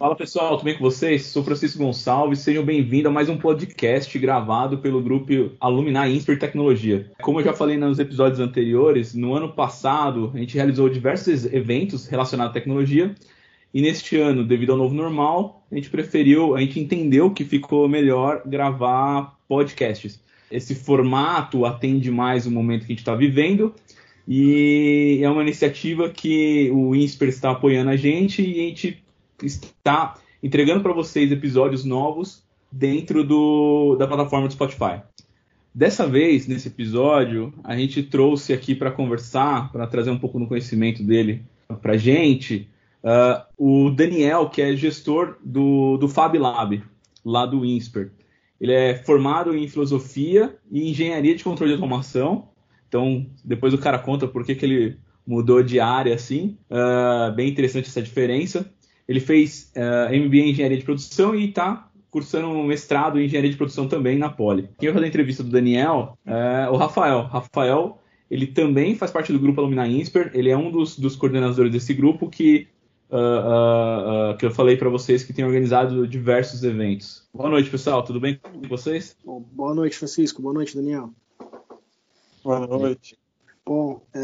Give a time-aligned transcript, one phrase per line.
[0.00, 1.26] Fala pessoal, tudo bem com vocês?
[1.26, 7.12] Sou Francisco Gonçalves, sejam bem-vindos a mais um podcast gravado pelo grupo Alumni Insper Tecnologia.
[7.20, 12.06] Como eu já falei nos episódios anteriores, no ano passado a gente realizou diversos eventos
[12.06, 13.14] relacionados à tecnologia
[13.74, 17.86] e neste ano, devido ao novo normal, a gente preferiu, a gente entendeu que ficou
[17.86, 20.18] melhor gravar podcasts.
[20.50, 23.74] Esse formato atende mais o momento que a gente está vivendo
[24.26, 29.09] e é uma iniciativa que o INSPER está apoiando a gente e a gente
[29.46, 35.02] está entregando para vocês episódios novos dentro do, da plataforma do Spotify.
[35.74, 40.46] Dessa vez, nesse episódio, a gente trouxe aqui para conversar, para trazer um pouco do
[40.46, 41.42] conhecimento dele
[41.80, 42.68] para gente,
[43.04, 46.82] uh, o Daniel, que é gestor do, do Fab Lab,
[47.24, 48.10] lá do INSPER.
[48.60, 52.50] Ele é formado em filosofia e engenharia de controle de automação
[52.90, 56.58] então, depois o cara conta por que, que ele mudou de área assim.
[56.68, 58.68] Uh, bem interessante essa diferença.
[59.10, 63.24] Ele fez uh, ah, MBA em Engenharia de Produção e está cursando um mestrado em
[63.24, 64.68] Engenharia de Produção também na Poli.
[64.78, 67.22] Quem vai fazer a entrevista do Daniel é o Rafael.
[67.22, 67.98] Rafael,
[68.30, 70.30] ele também faz parte do grupo Alumni Insper.
[70.32, 72.68] Ele é um dos, dos coordenadores desse grupo que
[73.12, 77.26] Uh, uh, uh, que eu falei para vocês que tem organizado diversos eventos.
[77.34, 78.04] Boa noite, pessoal.
[78.04, 79.16] Tudo bem com vocês?
[79.24, 80.40] Boa noite, Francisco.
[80.40, 81.10] Boa noite, Daniel.
[82.44, 83.18] Boa noite.
[83.66, 84.20] Bom, é,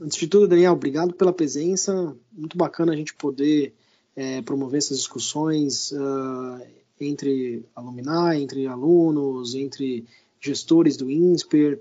[0.00, 2.16] antes de tudo, Daniel, obrigado pela presença.
[2.32, 3.72] Muito bacana a gente poder
[4.16, 6.60] é, promover essas discussões uh,
[7.00, 10.04] entre alumni, entre alunos, entre
[10.40, 11.80] gestores do INSPER.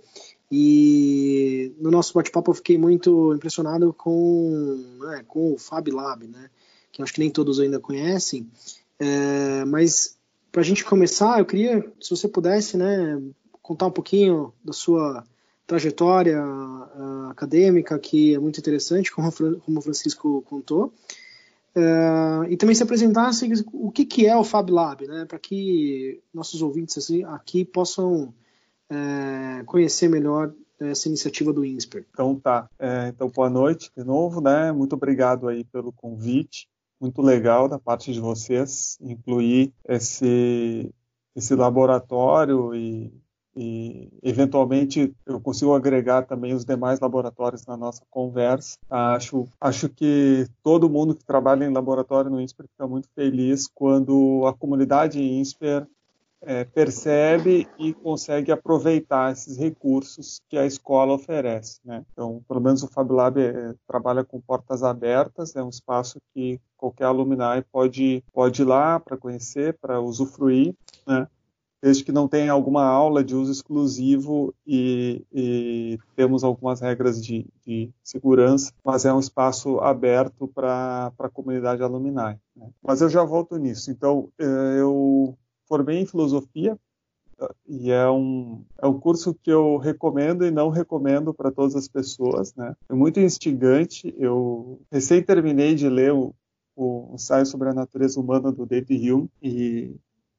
[0.51, 6.49] E no nosso bate-papo eu fiquei muito impressionado com, né, com o Fab Lab, né,
[6.91, 8.47] que acho que nem todos ainda conhecem.
[8.99, 10.15] É, mas
[10.51, 13.19] para a gente começar, eu queria, se você pudesse, né,
[13.63, 15.23] contar um pouquinho da sua
[15.65, 20.93] trajetória uh, acadêmica que é muito interessante, como, como o Francisco contou.
[21.75, 26.21] Uh, e também se apresentasse o que, que é o Fab Lab, né, para que
[26.31, 28.33] nossos ouvintes assim, aqui possam
[28.91, 32.05] uh, conhecer melhor essa iniciativa do INSPER.
[32.11, 36.67] Então tá, é, então boa noite de novo, né, muito obrigado aí pelo convite,
[37.01, 40.93] muito legal da parte de vocês incluir esse,
[41.35, 43.11] esse laboratório e
[43.55, 48.77] e eventualmente eu consigo agregar também os demais laboratórios na nossa conversa.
[48.89, 54.45] Acho, acho que todo mundo que trabalha em laboratório no INSPER fica muito feliz quando
[54.47, 55.87] a comunidade INSPER
[56.45, 61.79] é, percebe e consegue aproveitar esses recursos que a escola oferece.
[61.85, 62.03] Né?
[62.11, 67.05] Então, pelo menos o FabLab é, trabalha com portas abertas, é um espaço que qualquer
[67.05, 70.75] alumni pode, pode ir lá para conhecer, para usufruir.
[71.07, 71.27] Né?
[71.83, 77.45] Desde que não tenha alguma aula de uso exclusivo e, e temos algumas regras de,
[77.67, 82.11] de, segurança, mas é um espaço aberto para a comunidade alumni.
[82.11, 82.39] Né?
[82.81, 83.91] Mas eu já volto nisso.
[83.91, 86.79] Então, eh, eu formei em filosofia
[87.67, 91.89] e é um, é um curso que eu recomendo e não recomendo para todas as
[91.89, 92.55] pessoas.
[92.55, 92.73] Né?
[92.87, 94.15] É muito instigante.
[94.17, 96.33] Eu recém terminei de ler o,
[96.77, 99.97] o ensaio sobre a natureza humana do David Hume e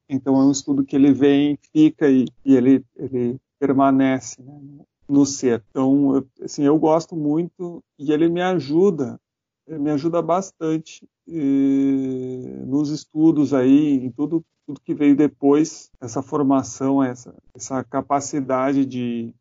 [0.09, 4.59] então é um estudo que ele vem, fica e, e ele, ele permanece né,
[5.07, 5.63] no ser.
[5.69, 9.19] Então, eu, assim, eu gosto muito e ele me ajuda,
[9.67, 16.21] ele me ajuda bastante e, nos estudos aí, em tudo, tudo que veio depois, essa
[16.21, 19.33] formação, essa, essa capacidade de,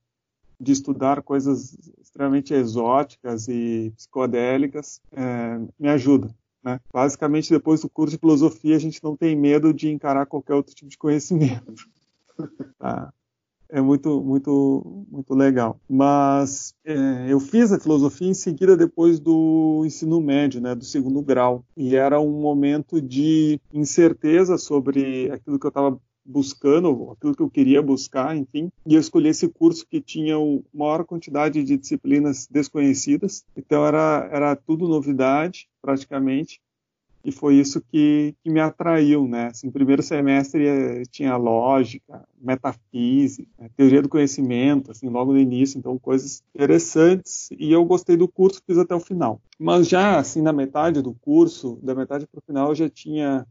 [0.60, 6.34] de estudar coisas extremamente exóticas e psicodélicas, é, me ajuda.
[6.64, 6.80] Né?
[6.92, 10.74] Basicamente, depois do curso de filosofia, a gente não tem medo de encarar qualquer outro
[10.74, 11.74] tipo de conhecimento.
[12.80, 13.12] Tá?
[13.68, 15.78] É muito, muito, muito legal.
[15.88, 21.22] Mas é, eu fiz a filosofia em seguida depois do ensino médio, né, do segundo
[21.22, 27.42] grau, e era um momento de incerteza sobre aquilo que eu estava buscando, aquilo que
[27.42, 28.70] eu queria buscar, enfim.
[28.86, 33.44] E eu escolhi esse curso que tinha a maior quantidade de disciplinas desconhecidas.
[33.56, 36.60] Então era, era tudo novidade, praticamente.
[37.24, 39.46] E foi isso que, que me atraiu, né?
[39.46, 43.70] Assim, primeiro semestre eh, tinha lógica, metafísica, né?
[43.74, 47.48] teoria do conhecimento, assim, logo no início, então coisas interessantes.
[47.58, 49.40] E eu gostei do curso, fiz até o final.
[49.58, 53.46] Mas já, assim, na metade do curso, da metade para o final, eu já tinha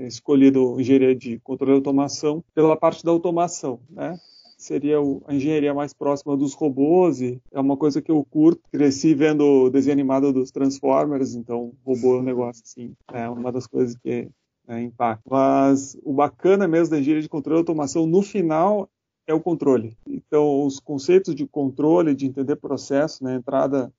[0.00, 4.18] escolhido engenharia de controle e automação pela parte da automação, né?
[4.56, 4.96] Seria
[5.26, 8.60] a engenharia mais próxima dos robôs e é uma coisa que eu curto.
[8.72, 13.52] Cresci vendo o desenho animado dos Transformers, então robô é um negócio assim, é uma
[13.52, 14.28] das coisas que
[14.66, 15.22] é, impacta.
[15.30, 18.88] Mas o bacana mesmo da engenharia de controle e automação no final
[19.28, 19.96] é o controle.
[20.06, 23.92] Então, os conceitos de controle, de entender processo, né, entrada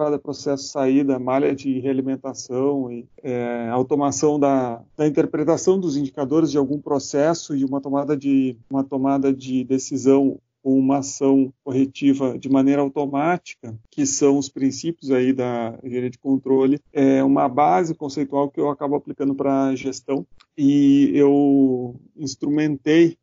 [0.00, 6.56] entrada, processo saída, malha de realimentação e é, automação da, da interpretação dos indicadores de
[6.56, 12.48] algum processo e uma tomada de uma tomada de decisão ou uma ação corretiva de
[12.48, 18.50] maneira automática, que são os princípios aí da engenharia de controle, é uma base conceitual
[18.50, 20.26] que eu acabo aplicando para a gestão.
[20.56, 23.16] E eu instrumentei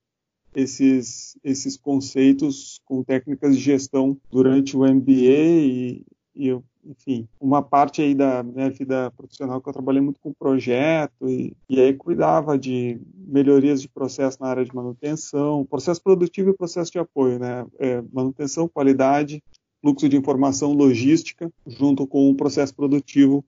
[0.55, 6.05] esses, esses conceitos com técnicas de gestão durante o MBA e,
[6.37, 10.31] e eu, enfim, uma parte aí da minha vida profissional que eu trabalhei muito com
[10.31, 16.51] projeto e, e aí cuidava de melhorias de processo na área de manutenção, processo produtivo
[16.51, 17.65] e processo de apoio, né?
[17.79, 19.43] É, manutenção, qualidade,
[19.81, 23.43] fluxo de informação, logística, junto com o processo produtivo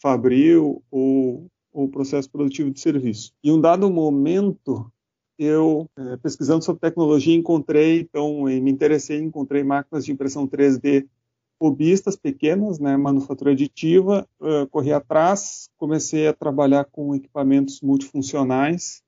[0.00, 3.32] fabril ou o processo produtivo de serviço.
[3.42, 4.92] Em um dado momento,
[5.38, 11.06] eu, é, pesquisando sobre tecnologia, encontrei, então, me interessei, encontrei máquinas de impressão 3D
[11.58, 19.02] cubistas pequenas, né, manufatura aditiva, uh, corri atrás, comecei a trabalhar com equipamentos multifuncionais,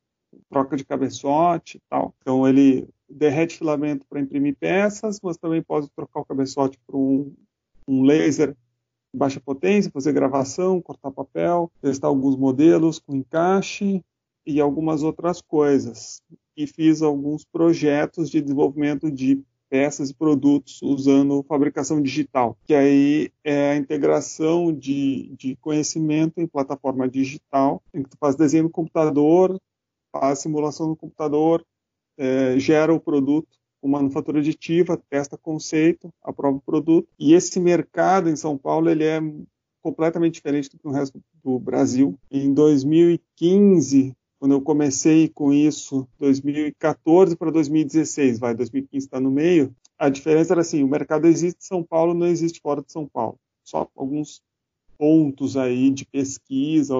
[0.49, 2.15] troca de cabeçote e tal.
[2.21, 7.33] Então, ele derrete filamento para imprimir peças, mas também pode trocar o cabeçote por um,
[7.87, 8.57] um laser
[9.15, 14.05] baixa potência, fazer gravação, cortar papel, testar alguns modelos com encaixe,
[14.47, 16.23] e algumas outras coisas.
[16.57, 23.31] E fiz alguns projetos de desenvolvimento de peças e produtos usando fabricação digital, que aí
[23.45, 28.71] é a integração de, de conhecimento em plataforma digital, em que tu faz desenho no
[28.71, 29.61] computador,
[30.13, 31.65] faz simulação no computador,
[32.19, 33.49] é, gera o produto
[33.81, 37.09] com manufatura aditiva, testa conceito, aprova o produto.
[37.19, 39.21] E esse mercado em São Paulo ele é
[39.83, 42.19] completamente diferente do que o resto do Brasil.
[42.31, 49.75] Em 2015, quando eu comecei com isso, 2014 para 2016, vai, 2015 está no meio,
[49.99, 53.09] a diferença era assim, o mercado existe em São Paulo, não existe fora de São
[53.09, 53.41] Paulo.
[53.65, 54.41] Só alguns
[54.97, 56.95] pontos aí de pesquisa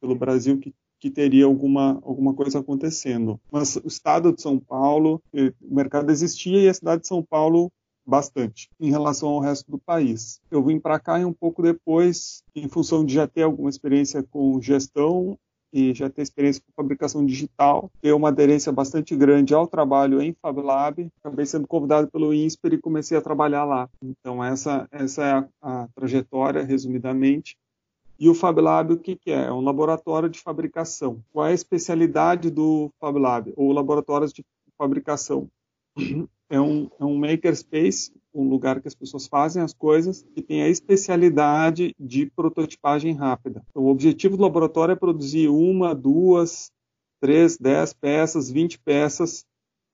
[0.00, 3.38] pelo Brasil que, que teria alguma, alguma coisa acontecendo.
[3.52, 7.22] Mas o estado de São Paulo, eh, o mercado existia e a cidade de São
[7.22, 7.70] Paulo
[8.06, 10.40] bastante em relação ao resto do país.
[10.50, 14.22] Eu vim para cá e um pouco depois, em função de já ter alguma experiência
[14.22, 15.38] com gestão,
[15.72, 20.34] e já ter experiência com fabricação digital, ter uma aderência bastante grande ao trabalho em
[20.40, 21.10] FabLab.
[21.20, 23.88] Acabei sendo convidado pelo INSPER e comecei a trabalhar lá.
[24.02, 27.56] Então, essa, essa é a, a trajetória, resumidamente.
[28.18, 29.44] E o FabLab, o que, que é?
[29.44, 31.22] É um laboratório de fabricação.
[31.32, 33.52] Qual é a especialidade do FabLab?
[33.56, 34.44] Ou laboratórios de
[34.76, 35.48] fabricação?
[36.50, 40.62] É um, é um makerspace um lugar que as pessoas fazem as coisas e tem
[40.62, 43.64] a especialidade de prototipagem rápida.
[43.70, 46.70] Então, o objetivo do laboratório é produzir uma, duas,
[47.20, 49.44] três, dez peças, vinte peças.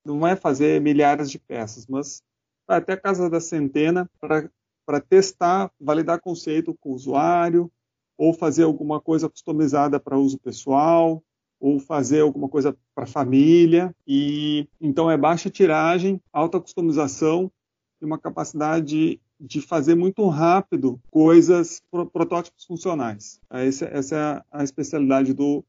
[0.05, 2.23] Não é fazer milhares de peças, mas
[2.69, 7.71] até a casa da centena para testar, validar conceito com o usuário,
[8.19, 11.23] ou fazer alguma coisa customizada para uso pessoal,
[11.61, 13.95] ou fazer alguma coisa para família.
[14.07, 17.51] E então é baixa tiragem, alta customização
[17.99, 23.41] tem uma capacidade de fazer muito rápido coisas, protótipos funcionais.
[23.51, 25.65] Essa, essa é a especialidade do,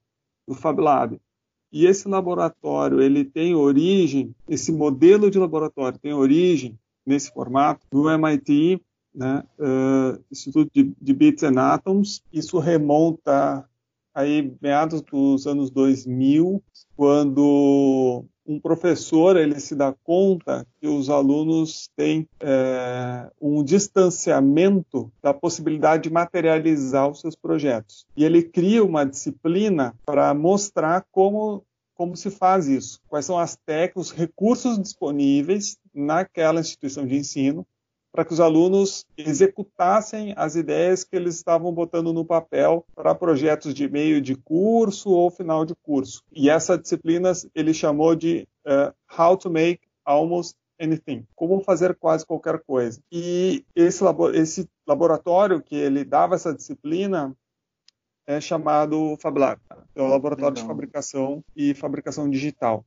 [0.47, 1.19] do Fab Lab.
[1.71, 8.09] E esse laboratório, ele tem origem, esse modelo de laboratório tem origem nesse formato do
[8.09, 8.81] MIT,
[9.13, 12.21] né, uh, Instituto de, de Bits and Atoms.
[12.31, 13.67] Isso remonta
[14.15, 16.63] aí meados dos anos 2000,
[16.95, 25.33] quando um professor ele se dá conta que os alunos têm é, um distanciamento da
[25.33, 28.05] possibilidade de materializar os seus projetos.
[28.15, 31.63] E ele cria uma disciplina para mostrar como,
[31.95, 37.65] como se faz isso, quais são as técnicas, os recursos disponíveis naquela instituição de ensino
[38.15, 43.73] para que os alunos executassem as ideias que eles estavam botando no papel para projetos
[43.73, 46.23] de meio de curso ou final de curso.
[46.31, 52.25] E essa disciplina ele chamou de uh, How to Make Almost Anything, como fazer quase
[52.25, 53.01] qualquer coisa.
[53.11, 57.35] E esse, labo esse laboratório que ele dava essa disciplina
[58.25, 59.59] é chamado FabLab,
[59.93, 62.85] é o laboratório de fabricação e fabricação digital.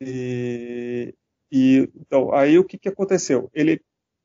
[0.00, 1.14] E,
[1.50, 3.48] e, então aí o que, que aconteceu?
[3.54, 3.80] Ele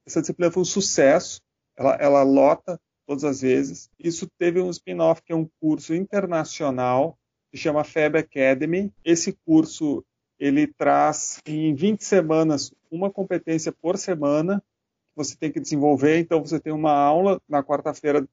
[0.09, 1.41] essa disciplina foi um sucesso,
[1.77, 3.89] ela, ela lota todas as vezes.
[3.99, 7.17] Isso teve um spin-off que é um curso internacional
[7.51, 8.91] que chama FEB Academy.
[9.03, 10.03] Esse curso
[10.39, 16.17] ele traz em 20 semanas uma competência por semana que você tem que desenvolver.
[16.19, 18.27] Então você tem uma aula na quarta-feira,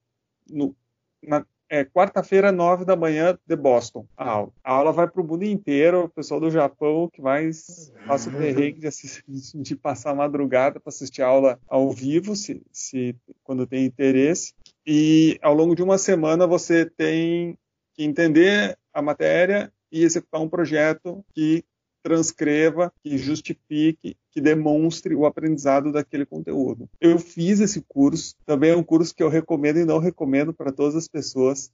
[1.68, 4.52] é quarta-feira, nove da manhã, de Boston, a aula.
[4.62, 8.32] A aula vai para o mundo inteiro, o pessoal do Japão que mais passa o
[8.32, 13.16] perrengue de, assistir, de passar a madrugada para assistir a aula ao vivo, se, se
[13.42, 14.54] quando tem interesse.
[14.86, 17.58] E ao longo de uma semana você tem
[17.94, 21.64] que entender a matéria e executar um projeto que
[22.06, 26.88] transcreva, que justifique, que demonstre o aprendizado daquele conteúdo.
[27.00, 30.70] Eu fiz esse curso, também é um curso que eu recomendo e não recomendo para
[30.70, 31.68] todas as pessoas.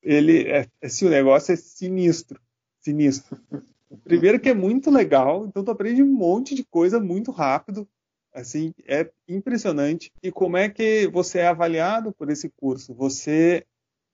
[0.00, 0.68] Ele é,
[1.02, 2.40] o negócio é sinistro,
[2.78, 3.36] sinistro.
[4.04, 7.84] Primeiro que é muito legal, então tu aprende um monte de coisa muito rápido,
[8.32, 10.12] assim, é impressionante.
[10.22, 12.94] E como é que você é avaliado por esse curso?
[12.94, 13.66] Você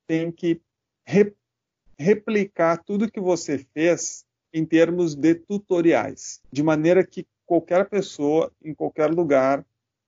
[0.07, 0.63] tem que
[1.07, 1.31] re
[1.99, 8.75] replicar tudo que você fez em termos de tutoriais, de maneira que qualquer pessoa, em
[8.75, 9.65] qualquer lugar,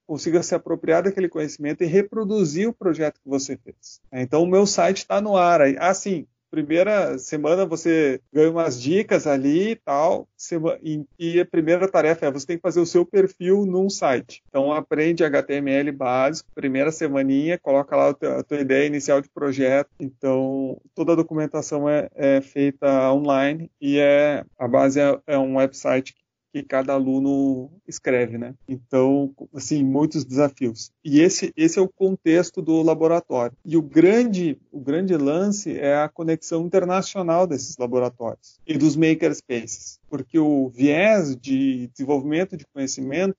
[0.06, 4.00] consiga se apropriar daquele conhecimento e reproduzir o projeto que você fez.
[4.12, 5.61] Então, o meu site está no ar.
[5.78, 10.28] Ah, sim, primeira semana você ganha umas dicas ali e tal,
[11.19, 14.42] e a primeira tarefa é você tem que fazer o seu perfil num site.
[14.49, 19.90] Então aprende HTML básico, primeira semaninha, coloca lá a tua ideia inicial de projeto.
[20.00, 25.57] Então toda a documentação é, é feita online e é a base é, é um
[25.57, 26.21] website que
[26.69, 28.54] cada aluno escreve, né?
[28.69, 30.90] Então, assim, muitos desafios.
[31.04, 33.57] E esse, esse é o contexto do laboratório.
[33.64, 40.00] E o grande, o grande lance é a conexão internacional desses laboratórios e dos makerspaces,
[40.09, 43.37] porque o viés de desenvolvimento de conhecimento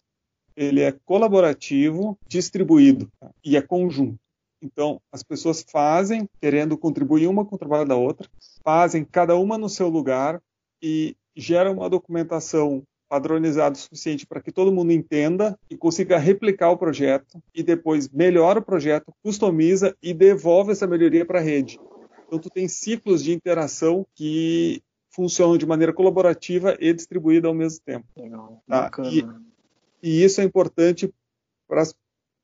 [0.56, 3.32] ele é colaborativo, distribuído tá?
[3.44, 4.20] e é conjunto.
[4.62, 8.30] Então, as pessoas fazem, querendo contribuir uma com o trabalho da outra,
[8.64, 10.40] fazem cada uma no seu lugar
[10.82, 16.70] e geram uma documentação padronizado o suficiente para que todo mundo entenda e consiga replicar
[16.70, 21.78] o projeto e depois melhora o projeto, customiza e devolve essa melhoria para a rede.
[22.26, 27.82] Então tu tem ciclos de interação que funcionam de maneira colaborativa e distribuída ao mesmo
[27.84, 28.08] tempo.
[28.16, 28.90] Legal, tá?
[29.04, 29.26] E,
[30.02, 31.14] e, isso é importante
[31.68, 31.84] para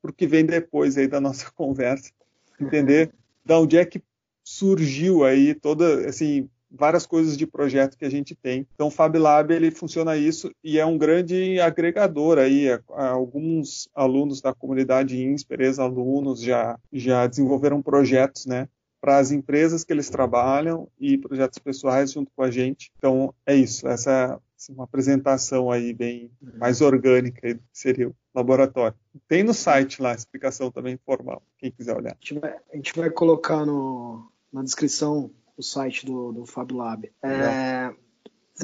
[0.04, 2.12] o que vem depois aí da nossa conversa,
[2.60, 3.10] entender
[3.42, 4.02] da onde é que
[4.44, 8.66] surgiu aí toda assim várias coisas de projeto que a gente tem.
[8.74, 12.66] Então, o Fab Lab ele funciona isso e é um grande agregador aí.
[12.88, 18.68] Alguns alunos da comunidade INSPER, ex-alunos, já, já desenvolveram projetos, né?
[19.00, 22.90] Para as empresas que eles trabalham e projetos pessoais junto com a gente.
[22.98, 23.86] Então, é isso.
[23.86, 28.96] Essa é uma apresentação aí bem mais orgânica do que seria o laboratório.
[29.28, 32.12] Tem no site lá a explicação também formal, quem quiser olhar.
[32.12, 36.72] A gente vai, a gente vai colocar no, na descrição o site do, do Fab
[36.72, 37.10] Lab.
[37.22, 37.92] É,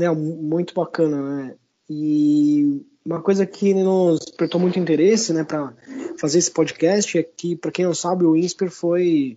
[0.00, 1.56] é, muito bacana, né?
[1.90, 5.74] E uma coisa que nos despertou muito interesse, né, para
[6.18, 9.36] fazer esse podcast é que, para quem não sabe, o INSPER foi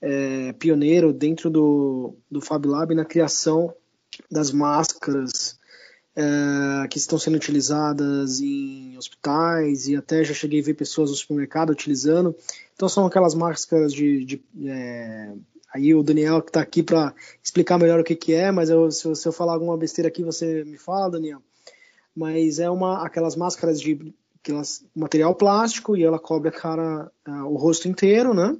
[0.00, 3.74] é, pioneiro dentro do, do Fab Lab na criação
[4.30, 5.58] das máscaras
[6.14, 11.16] é, que estão sendo utilizadas em hospitais e até já cheguei a ver pessoas no
[11.16, 12.36] supermercado utilizando.
[12.74, 15.32] Então são aquelas máscaras de, de é,
[15.72, 18.90] Aí o Daniel que está aqui para explicar melhor o que, que é, mas eu,
[18.90, 21.42] se, se, eu falar alguma besteira aqui, você me fala, Daniel.
[22.16, 27.56] Mas é uma aquelas máscaras de aquelas, material plástico e ela cobre a cara, o
[27.56, 28.56] rosto inteiro, né?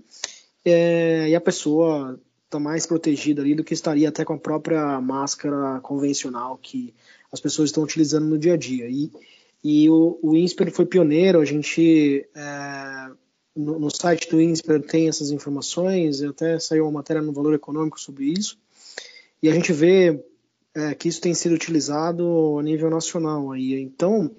[0.64, 5.00] É, e a pessoa está mais protegida ali do que estaria até com a própria
[5.00, 6.94] máscara convencional que
[7.32, 8.88] as pessoas estão utilizando no dia a dia.
[8.88, 9.10] E,
[9.62, 13.10] e o, o INSPER foi pioneiro, a gente é,
[13.54, 18.00] no, no site do INSPER tem essas informações, até saiu uma matéria no Valor Econômico
[18.00, 18.58] sobre isso,
[19.42, 20.24] e a gente vê
[20.74, 23.52] é, que isso tem sido utilizado a nível nacional.
[23.52, 23.80] Aí.
[23.80, 24.30] Então,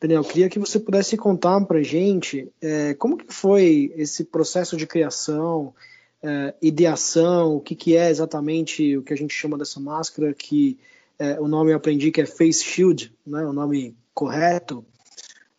[0.00, 4.76] Daniel, queria que você pudesse contar para a gente é, como que foi esse processo
[4.76, 5.74] de criação,
[6.22, 10.78] é, ideação, o que, que é exatamente o que a gente chama dessa máscara, que
[11.18, 14.84] é, o nome eu aprendi que é Face Shield, né, o nome correto,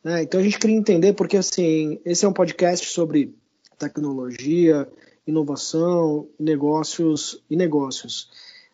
[0.03, 0.23] né?
[0.23, 3.35] Então a gente queria entender, porque assim, esse é um podcast sobre
[3.77, 4.87] tecnologia,
[5.25, 8.29] inovação, negócios e negócios.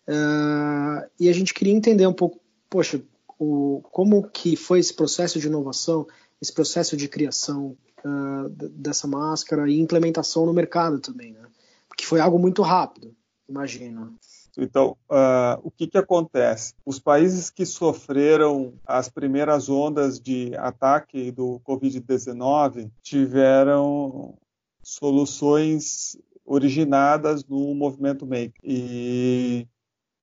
[0.08, 3.02] Uh, e a gente queria entender um pouco, poxa,
[3.38, 6.08] o, como que foi esse processo de inovação,
[6.42, 11.42] esse processo de criação uh, dessa máscara e implementação no mercado também, né?
[11.88, 13.14] Porque foi algo muito rápido,
[13.48, 14.16] imagino.
[14.58, 16.74] Então, uh, o que, que acontece?
[16.84, 24.34] Os países que sofreram as primeiras ondas de ataque do Covid-19 tiveram
[24.82, 28.56] soluções originadas no movimento Make.
[28.64, 29.68] E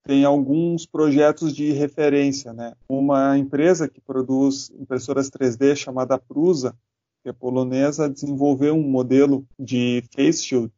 [0.02, 2.74] tem alguns projetos de referência, né?
[2.88, 6.74] Uma empresa que produz impressoras 3D chamada Prusa,
[7.22, 10.72] que é polonesa, desenvolveu um modelo de face shield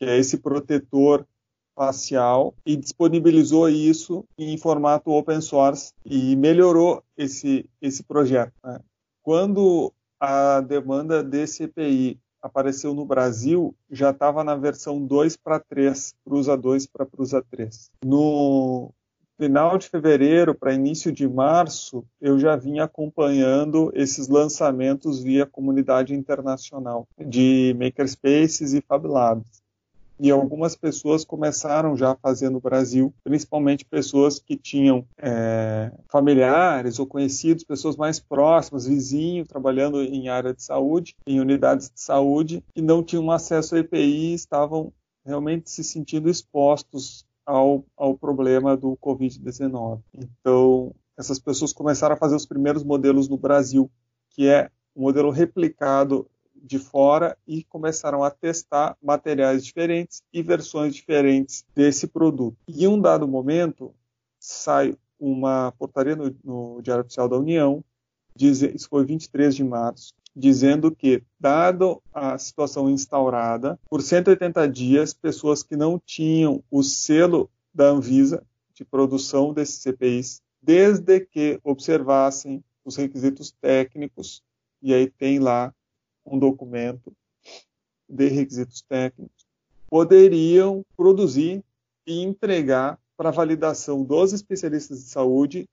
[0.00, 1.26] que é esse protetor
[1.74, 8.52] facial, e disponibilizou isso em formato open source e melhorou esse, esse projeto.
[8.64, 8.78] Né?
[9.22, 16.14] Quando a demanda desse EPI apareceu no Brasil, já estava na versão 2 para 3,
[16.24, 17.90] Prusa 2 para Prusa 3.
[18.04, 18.92] No
[19.38, 26.14] final de fevereiro para início de março, eu já vinha acompanhando esses lançamentos via comunidade
[26.14, 29.59] internacional de makerspaces e Fab Labs
[30.20, 36.98] e algumas pessoas começaram já a fazer no Brasil, principalmente pessoas que tinham é, familiares
[36.98, 42.62] ou conhecidos, pessoas mais próximas, vizinhos, trabalhando em área de saúde, em unidades de saúde,
[42.74, 44.92] que não tinham acesso a EPI e estavam
[45.24, 50.00] realmente se sentindo expostos ao, ao problema do Covid-19.
[50.14, 53.90] Então, essas pessoas começaram a fazer os primeiros modelos no Brasil,
[54.30, 56.26] que é um modelo replicado
[56.62, 62.56] de fora e começaram a testar materiais diferentes e versões diferentes desse produto.
[62.68, 63.94] E em um dado momento
[64.38, 67.84] sai uma portaria no, no Diário Oficial da União,
[68.34, 75.12] diz, isso foi 23 de março, dizendo que, dado a situação instaurada, por 180 dias,
[75.12, 78.42] pessoas que não tinham o selo da Anvisa
[78.74, 84.42] de produção desses CPIs, desde que observassem os requisitos técnicos,
[84.82, 85.74] e aí tem lá
[86.30, 87.12] um documento
[88.08, 89.46] de requisitos técnicos,
[89.88, 91.62] poderiam produzir
[92.06, 95.68] e entregar para validação dos especialistas de saúde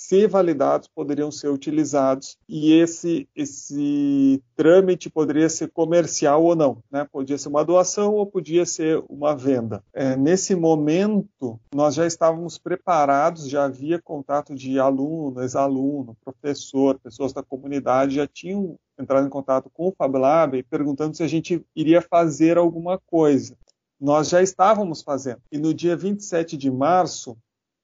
[0.00, 7.06] se validados, poderiam ser utilizados e esse, esse trâmite poderia ser comercial ou não, né?
[7.12, 9.84] Podia ser uma doação ou podia ser uma venda.
[9.92, 17.34] É, nesse momento, nós já estávamos preparados, já havia contato de aluno, ex-aluno, professor, pessoas
[17.34, 22.00] da comunidade já tinham entrado em contato com o FabLab perguntando se a gente iria
[22.00, 23.54] fazer alguma coisa.
[24.00, 25.42] Nós já estávamos fazendo.
[25.52, 27.36] E no dia 27 de março,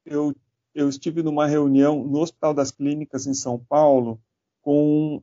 [0.06, 0.34] eu
[0.76, 4.20] eu estive numa reunião no Hospital das Clínicas em São Paulo
[4.60, 5.22] com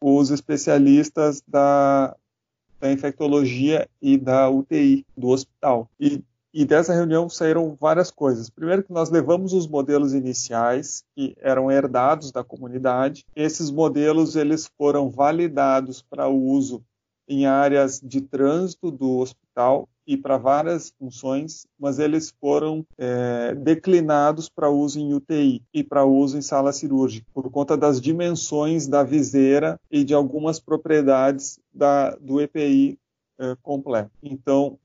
[0.00, 2.16] os especialistas da,
[2.80, 5.90] da infectologia e da UTI do hospital.
[6.00, 8.48] E, e dessa reunião saíram várias coisas.
[8.48, 13.26] Primeiro que nós levamos os modelos iniciais que eram herdados da comunidade.
[13.36, 16.82] Esses modelos eles foram validados para uso
[17.28, 19.45] em áreas de trânsito do hospital
[20.06, 26.04] e para várias funções, mas eles foram é, declinados para uso em UTI e para
[26.04, 32.10] uso em sala cirúrgica, por conta das dimensões da viseira e de algumas propriedades da,
[32.16, 32.98] do EPI
[33.38, 34.10] é, completo.
[34.22, 34.78] Então,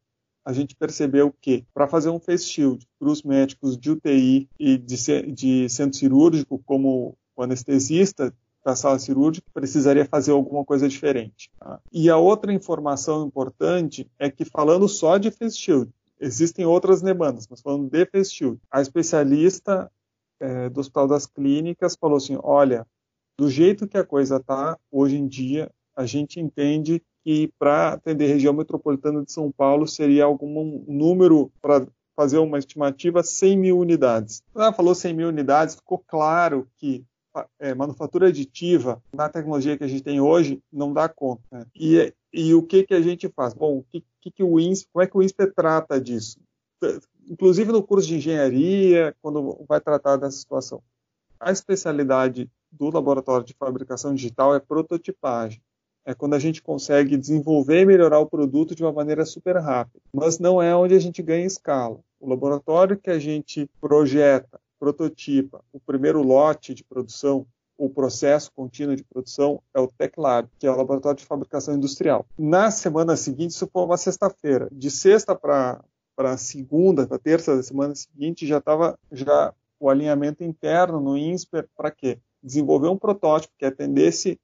[0.44, 4.78] a gente percebeu que para fazer um face shield para os médicos de UTI e
[4.78, 11.52] de, de centro cirúrgico, como o anestesista, da sala cirúrgica, precisaria fazer alguma coisa diferente.
[11.60, 11.80] Tá?
[11.92, 17.48] E a outra informação importante é que, falando só de face shield, existem outras demandas,
[17.50, 19.92] mas falando de face shield, a especialista
[20.40, 22.86] é, do Hospital das Clínicas falou assim: olha,
[23.38, 28.26] do jeito que a coisa está hoje em dia, a gente entende que para atender
[28.26, 33.80] a região metropolitana de São Paulo seria algum número para fazer uma estimativa 100 mil
[33.80, 34.44] unidades.
[34.56, 37.04] Ela falou 100 mil unidades, ficou claro que
[37.60, 41.42] é, manufatura aditiva na tecnologia que a gente tem hoje não dá conta.
[41.52, 41.66] Né?
[41.76, 43.54] E, e o que, que a gente faz?
[43.54, 46.40] Bom, que, que, que o INSPE, como é que o INSPE trata disso?
[47.30, 50.82] Inclusive no curso de engenharia, quando vai tratar dessa situação.
[51.40, 55.62] A especialidade do laboratório de fabricação digital é prototipagem.
[56.04, 60.00] É quando a gente consegue desenvolver e melhorar o produto de uma maneira super rápida.
[60.12, 62.00] Mas não é onde a gente ganha escala.
[62.20, 67.46] O laboratório que a gente projeta prototipa o primeiro lote de produção,
[67.78, 72.26] o processo contínuo de produção, é o TechLab, que é o laboratório de fabricação industrial.
[72.36, 74.68] Na semana seguinte, isso foi uma sexta-feira.
[74.72, 75.84] De sexta para
[76.36, 81.92] segunda, para terça da semana seguinte, já estava já o alinhamento interno no INSPER para
[81.92, 82.18] quê?
[82.42, 84.40] Desenvolver um protótipo que atendesse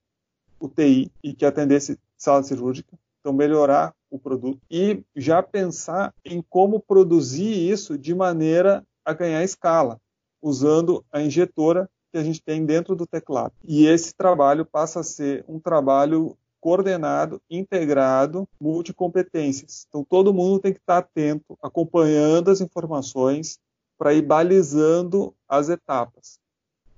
[0.59, 6.43] o TI e que atendesse sala cirúrgica, então melhorar o produto e já pensar em
[6.47, 9.99] como produzir isso de maneira a ganhar escala
[10.41, 13.53] usando a injetora que a gente tem dentro do teclado.
[13.63, 19.85] E esse trabalho passa a ser um trabalho coordenado, integrado, multicompetências.
[19.87, 23.59] Então todo mundo tem que estar atento, acompanhando as informações
[23.97, 26.39] para ir balizando as etapas.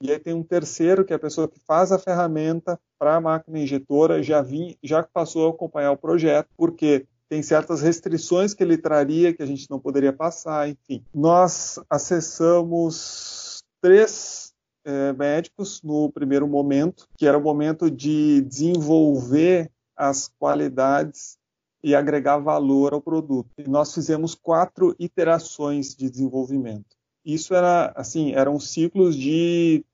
[0.01, 3.21] E aí tem um terceiro, que é a pessoa que faz a ferramenta para a
[3.21, 8.63] máquina injetora, já, vim, já passou a acompanhar o projeto, porque tem certas restrições que
[8.63, 11.03] ele traria que a gente não poderia passar, enfim.
[11.13, 14.51] Nós acessamos três
[14.83, 21.37] é, médicos no primeiro momento, que era o momento de desenvolver as qualidades
[21.83, 23.49] e agregar valor ao produto.
[23.57, 26.97] E nós fizemos quatro iterações de desenvolvimento.
[27.23, 29.85] Isso era assim, eram ciclos de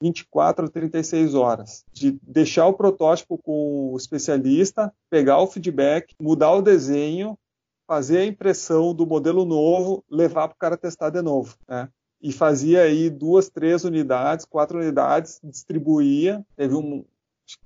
[0.00, 6.52] 24 a 36 horas, de deixar o protótipo com o especialista, pegar o feedback, mudar
[6.52, 7.38] o desenho,
[7.86, 11.56] fazer a impressão do modelo novo, levar para o cara testar de novo.
[11.68, 11.88] Né?
[12.22, 16.44] E fazia aí duas, três unidades, quatro unidades, distribuía.
[16.56, 17.04] Teve um,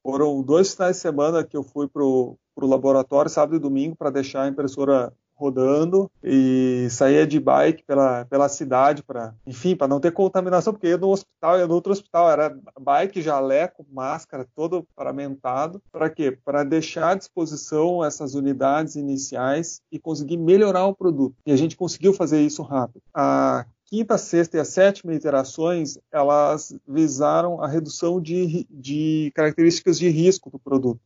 [0.02, 4.10] foram dois finais de semana que eu fui para o laboratório, sábado e domingo, para
[4.10, 10.00] deixar a impressora rodando e saía de bike pela, pela cidade para, enfim, para não
[10.00, 14.86] ter contaminação, porque ia no hospital, ia no outro hospital, era bike, jaleco, máscara, todo
[14.94, 15.82] paramentado.
[15.90, 16.30] Para quê?
[16.44, 21.36] Para deixar à disposição essas unidades iniciais e conseguir melhorar o produto.
[21.44, 23.02] E a gente conseguiu fazer isso rápido.
[23.12, 30.08] A quinta, sexta e a sétima iterações, elas visaram a redução de, de características de
[30.08, 31.00] risco do produto.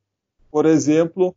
[0.51, 1.37] Por exemplo,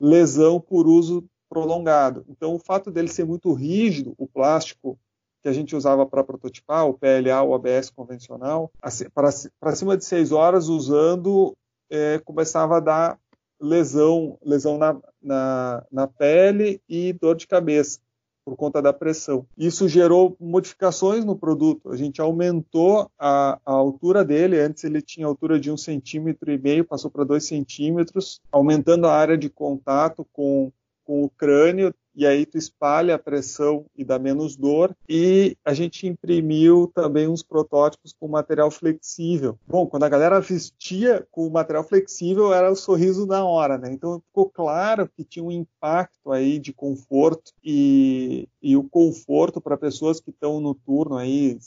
[0.00, 2.24] lesão por uso prolongado.
[2.28, 4.96] Então, o fato dele ser muito rígido, o plástico
[5.42, 8.70] que a gente usava para prototipar, o PLA, o ABS convencional,
[9.14, 11.56] para cima de seis horas usando,
[11.90, 13.18] é, começava a dar
[13.60, 17.98] lesão, lesão na, na, na pele e dor de cabeça
[18.44, 19.46] por conta da pressão.
[19.56, 21.90] Isso gerou modificações no produto.
[21.90, 24.58] A gente aumentou a, a altura dele.
[24.58, 29.14] Antes ele tinha altura de um centímetro e meio, passou para dois centímetros, aumentando a
[29.14, 30.72] área de contato com
[31.10, 34.96] com o crânio e aí tu espalha a pressão e dá menos dor.
[35.08, 39.58] E a gente imprimiu também uns protótipos com material flexível.
[39.66, 43.92] Bom, quando a galera vestia com material flexível era o sorriso na hora, né?
[43.92, 49.76] Então ficou claro que tinha um impacto aí de conforto e, e o conforto para
[49.76, 51.58] pessoas que estão no turno aí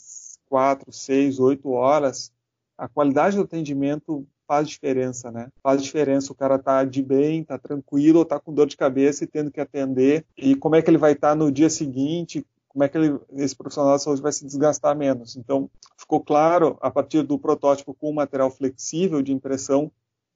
[0.48, 2.32] quatro, seis, oito horas.
[2.78, 5.48] A qualidade do atendimento faz diferença, né?
[5.62, 9.24] Faz diferença o cara tá de bem, tá tranquilo, ou tá com dor de cabeça
[9.24, 12.44] e tendo que atender, e como é que ele vai estar tá no dia seguinte,
[12.68, 15.36] como é que ele, esse profissional da saúde vai se desgastar menos.
[15.36, 19.90] Então, ficou claro, a partir do protótipo com material flexível de impressão,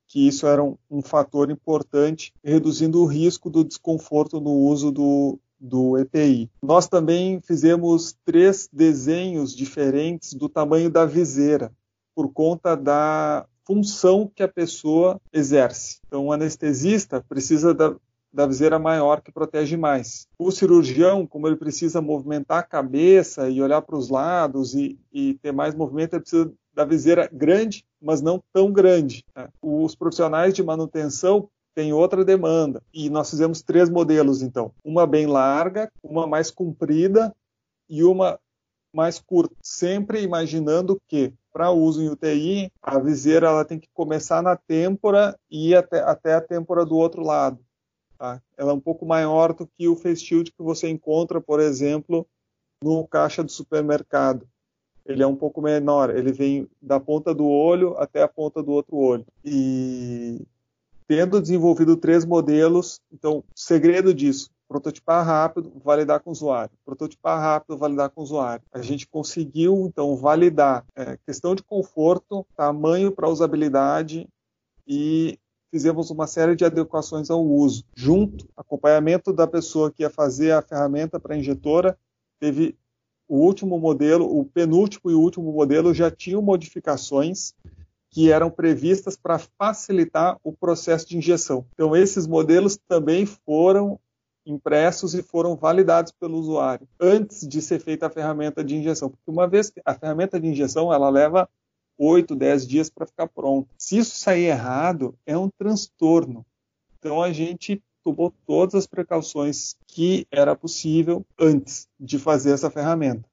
[0.06, 5.38] que isso era um, um fator importante, reduzindo o risco do desconforto no uso do,
[5.60, 6.48] do EPI.
[6.62, 11.72] Nós também fizemos três desenhos diferentes do tamanho da viseira,
[12.14, 16.00] por conta da função que a pessoa exerce.
[16.06, 17.94] Então, o anestesista precisa da,
[18.32, 20.26] da viseira maior que protege mais.
[20.38, 25.34] O cirurgião, como ele precisa movimentar a cabeça e olhar para os lados e, e,
[25.34, 29.22] ter mais movimento, ele precisa da viseira grande, mas não tão grande.
[29.36, 29.48] Né?
[29.60, 32.82] Os profissionais de manutenção têm outra demanda.
[32.94, 34.72] E nós fizemos três modelos, então.
[34.82, 37.34] Uma bem larga, uma mais comprida
[37.86, 38.40] e uma
[38.94, 39.54] mais curta.
[39.62, 45.38] Sempre imaginando que para uso em UTI, a viseira ela tem que começar na têmpora
[45.50, 47.58] e ir até, até a têmpora do outro lado.
[48.18, 48.42] Tá?
[48.56, 52.26] Ela é um pouco maior do que o face shield que você encontra, por exemplo,
[52.82, 54.46] no caixa do supermercado.
[55.06, 58.72] Ele é um pouco menor, ele vem da ponta do olho até a ponta do
[58.72, 59.24] outro olho.
[59.44, 60.46] E
[61.06, 66.70] tendo desenvolvido três modelos, então, segredo disso, prototipar rápido, validar com o usuário.
[66.84, 68.62] Prototipar rápido, validar com o usuário.
[68.70, 74.28] A gente conseguiu, então, validar é, questão de conforto, tamanho para usabilidade
[74.86, 75.38] e
[75.70, 77.84] fizemos uma série de adequações ao uso.
[77.94, 81.98] Junto, acompanhamento da pessoa que ia fazer a ferramenta para a injetora,
[82.38, 82.76] teve
[83.26, 87.54] o último modelo, o penúltimo e último modelo já tinham modificações
[88.10, 91.66] que eram previstas para facilitar o processo de injeção.
[91.74, 94.00] Então, esses modelos também foram
[94.50, 99.10] impressos e foram validados pelo usuário antes de ser feita a ferramenta de injeção.
[99.10, 101.48] Porque uma vez que a ferramenta de injeção ela leva
[101.98, 103.68] 8, 10 dias para ficar pronta.
[103.76, 106.46] Se isso sair errado, é um transtorno.
[106.98, 113.27] Então a gente tomou todas as precauções que era possível antes de fazer essa ferramenta.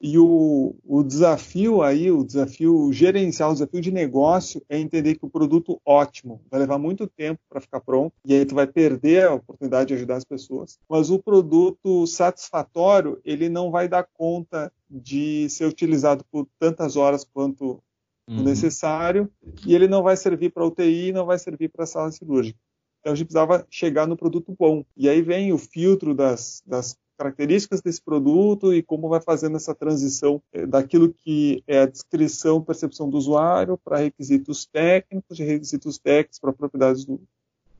[0.00, 5.26] E o, o desafio aí, o desafio gerencial, o desafio de negócio é entender que
[5.26, 9.26] o produto ótimo vai levar muito tempo para ficar pronto e aí tu vai perder
[9.26, 10.78] a oportunidade de ajudar as pessoas.
[10.88, 17.22] Mas o produto satisfatório, ele não vai dar conta de ser utilizado por tantas horas
[17.22, 17.82] quanto
[18.26, 18.42] uhum.
[18.42, 19.30] necessário
[19.66, 22.58] e ele não vai servir para UTI, não vai servir para sala cirúrgica.
[23.00, 24.84] Então a gente precisava chegar no produto bom.
[24.96, 29.74] E aí vem o filtro das, das características desse produto e como vai fazendo essa
[29.74, 35.98] transição eh, daquilo que é a descrição, percepção do usuário para requisitos técnicos, de requisitos
[35.98, 37.20] técnicos para propriedades do,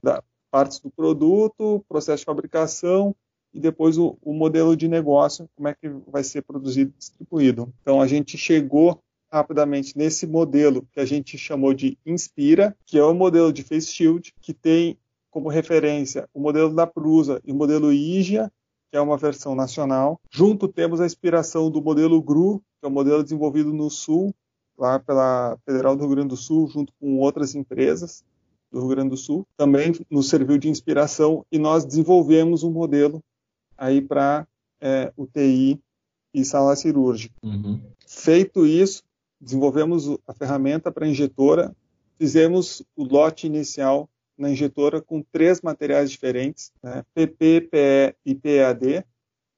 [0.02, 3.16] da partes do produto, processo de fabricação
[3.54, 7.72] e depois o, o modelo de negócio, como é que vai ser produzido e distribuído.
[7.80, 9.00] Então a gente chegou
[9.32, 13.86] rapidamente nesse modelo que a gente chamou de Inspira, que é o modelo de Face
[13.86, 14.98] Shield, que tem
[15.30, 18.52] como referência o modelo da Prusa e o modelo IGIA,
[18.90, 20.20] que é uma versão nacional.
[20.30, 24.34] Junto temos a inspiração do modelo GRU, que é um modelo desenvolvido no Sul,
[24.76, 28.24] lá pela Federal do Rio Grande do Sul, junto com outras empresas
[28.72, 29.46] do Rio Grande do Sul.
[29.56, 33.22] Também nos serviu de inspiração e nós desenvolvemos um modelo
[33.76, 34.46] aí para
[34.80, 35.80] é, UTI
[36.32, 37.34] e sala cirúrgica.
[37.42, 37.80] Uhum.
[38.06, 39.02] Feito isso,
[39.40, 41.74] desenvolvemos a ferramenta para injetora,
[42.18, 44.08] fizemos o lote inicial
[44.40, 49.04] na injetora com três materiais diferentes, né, PP, PE e PAD,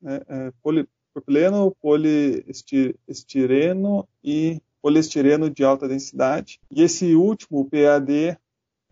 [0.01, 6.59] né, é, polipropileno, poliestireno e poliestireno de alta densidade.
[6.69, 8.37] E esse último, PAD,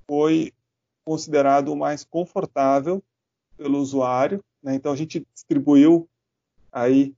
[0.07, 0.53] foi
[1.05, 3.03] considerado o mais confortável
[3.57, 4.45] pelo usuário.
[4.63, 4.77] Né?
[4.77, 6.09] Então a gente distribuiu
[6.71, 7.13] aí,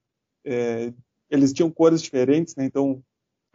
[0.47, 0.95] é,
[1.29, 2.65] eles tinham cores diferentes, né?
[2.65, 3.05] então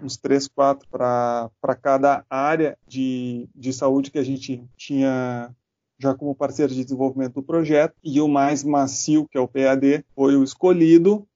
[0.03, 5.53] uns três, quatro para cada área de, de saúde que a gente tinha
[5.99, 10.05] já como parceiro de desenvolvimento do projeto, e o mais macio, que é o PAD,
[10.15, 11.27] foi o escolhido,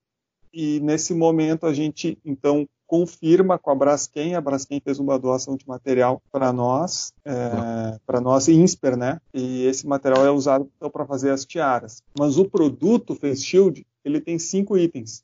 [0.53, 5.55] e nesse momento a gente, então, confirma com a Braskem, a Braskem fez uma doação
[5.55, 9.21] de material para nós, é, para nós INSPER, né?
[9.33, 12.03] E esse material é usado então, para fazer as tiaras.
[12.19, 15.23] Mas o produto Face Shield, ele tem cinco itens.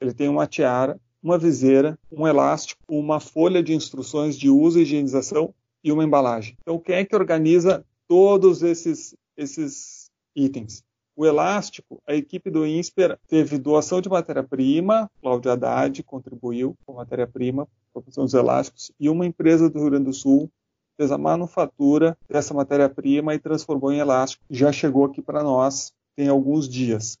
[0.00, 4.82] Ele tem uma tiara, uma viseira, um elástico, uma folha de instruções de uso e
[4.82, 6.56] higienização e uma embalagem.
[6.62, 10.82] Então, quem é que organiza todos esses, esses itens?
[11.16, 17.68] O elástico, a equipe do INSPER teve doação de matéria-prima, Cláudia Haddad contribuiu com matéria-prima,
[17.92, 20.50] produção dos elásticos, e uma empresa do Rio Grande do Sul
[20.96, 24.44] fez a manufatura dessa matéria-prima e transformou em elástico.
[24.48, 27.18] Já chegou aqui para nós tem alguns dias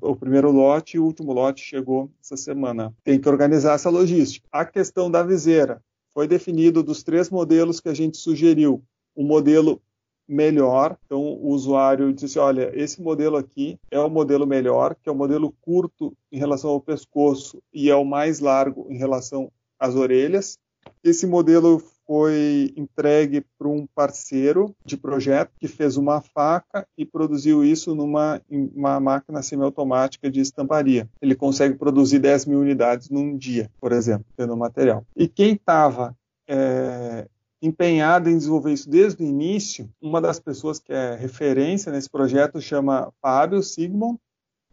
[0.00, 2.94] o primeiro lote e o último lote chegou essa semana.
[3.02, 4.46] Tem que organizar essa logística.
[4.50, 8.82] A questão da viseira foi definido dos três modelos que a gente sugeriu.
[9.14, 9.80] O modelo
[10.26, 10.96] melhor.
[11.04, 15.16] Então, o usuário disse: olha, esse modelo aqui é o modelo melhor, que é o
[15.16, 20.58] modelo curto em relação ao pescoço e é o mais largo em relação às orelhas.
[21.04, 27.64] Esse modelo foi entregue para um parceiro de projeto que fez uma faca e produziu
[27.64, 31.08] isso numa uma máquina semiautomática de estamparia.
[31.20, 35.04] Ele consegue produzir 10 mil unidades num dia, por exemplo, tendo material.
[35.16, 36.16] E quem estava
[36.48, 37.26] é,
[37.60, 42.60] empenhado em desenvolver isso desde o início, uma das pessoas que é referência nesse projeto
[42.60, 44.18] chama Fábio Sigmund,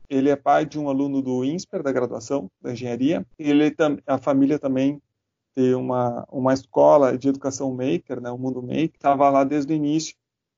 [0.10, 3.24] ele é pai de um aluno do INSPER, da graduação da engenharia.
[3.38, 3.74] Ele,
[4.08, 5.00] a família também
[5.56, 9.76] ter uma, uma escola de educação maker, né, o Mundo Maker, estava lá desde o
[9.76, 10.16] início,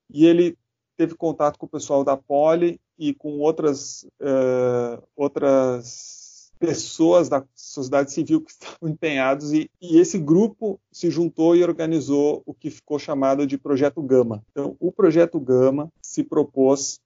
[0.09, 0.57] e ele
[0.97, 8.13] teve contato com o pessoal da Poli e com outras, uh, outras pessoas da sociedade
[8.13, 12.99] civil que estavam empenhados, e, e esse grupo se juntou e organizou o que ficou
[12.99, 14.43] chamado de Projeto Gama.
[14.51, 16.99] Então, o Projeto Gama se propôs,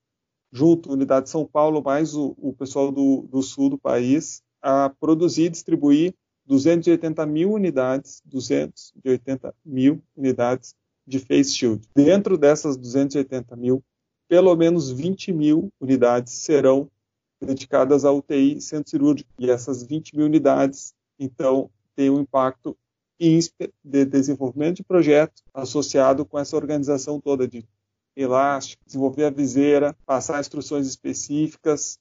[0.52, 4.42] junto à Unidade de São Paulo, mais o, o pessoal do, do sul do país,
[4.62, 6.14] a produzir e distribuir
[6.46, 11.88] 280 mil unidades, 280 mil unidades de face shield.
[11.96, 13.84] Dentro dessas 280 mil,
[14.28, 16.90] pelo menos 20 mil unidades serão
[17.42, 19.30] dedicadas à UTI centro cirúrgico.
[19.38, 22.78] E essas 20 mil unidades, então, têm um impacto
[23.20, 27.66] de desenvolvimento de projeto associado com essa organização toda de
[28.16, 31.98] elástico, desenvolver a viseira, passar instruções específicas,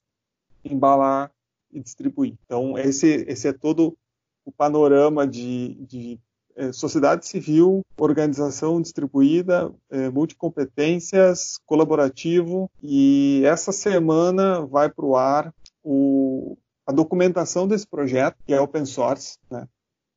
[0.63, 1.31] embalar
[1.71, 2.35] e distribuir.
[2.45, 3.97] Então, esse, esse é todo
[4.45, 6.19] o panorama de, de
[6.55, 15.53] é, sociedade civil, organização distribuída, é, multicompetências, colaborativo, e essa semana vai para o ar
[16.87, 19.67] a documentação desse projeto, que é open source, né?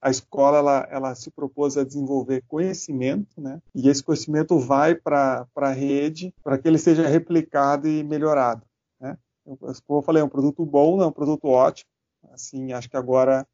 [0.01, 3.61] A escola ela, ela se propôs a desenvolver conhecimento, né?
[3.75, 8.63] E esse conhecimento vai para a rede para que ele seja replicado e melhorado.
[9.01, 9.19] Né?
[9.45, 11.91] Eu, como eu falei, é um produto bom, é um produto ótimo.
[12.31, 13.45] Assim, acho que agora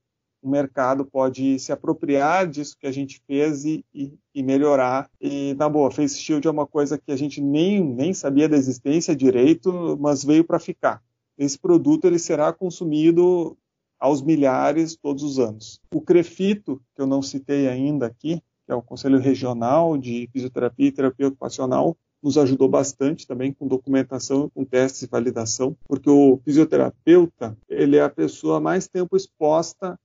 [0.45, 5.11] o mercado pode se apropriar disso que a gente fez e, e, e, melhorar.
[5.19, 8.57] E, na boa, Face Shield é uma coisa que a gente nem, nem sabia da
[8.57, 11.03] existência direito, mas veio para ficar.
[11.39, 13.57] Esse produto ele será consumido
[13.99, 15.81] aos milhares todos os anos.
[15.95, 20.89] O Crefito, que eu não citei ainda aqui, que é o Conselho Regional de Fisioterapia
[20.89, 26.41] e Terapia Ocupacional, nos ajudou bastante também com documentação, com testes e validação, porque o
[26.43, 29.99] fisioterapeuta ele é a pessoa mais tempo exposta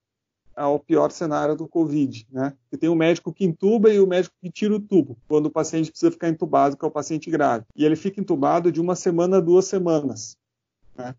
[0.59, 2.53] ao pior cenário do Covid, né?
[2.69, 5.51] Que tem o médico que intuba e o médico que tira o tubo, quando o
[5.51, 7.65] paciente precisa ficar entubado, que é o paciente grave.
[7.75, 10.37] E ele fica entubado de uma semana a duas semanas.
[10.97, 11.15] Né?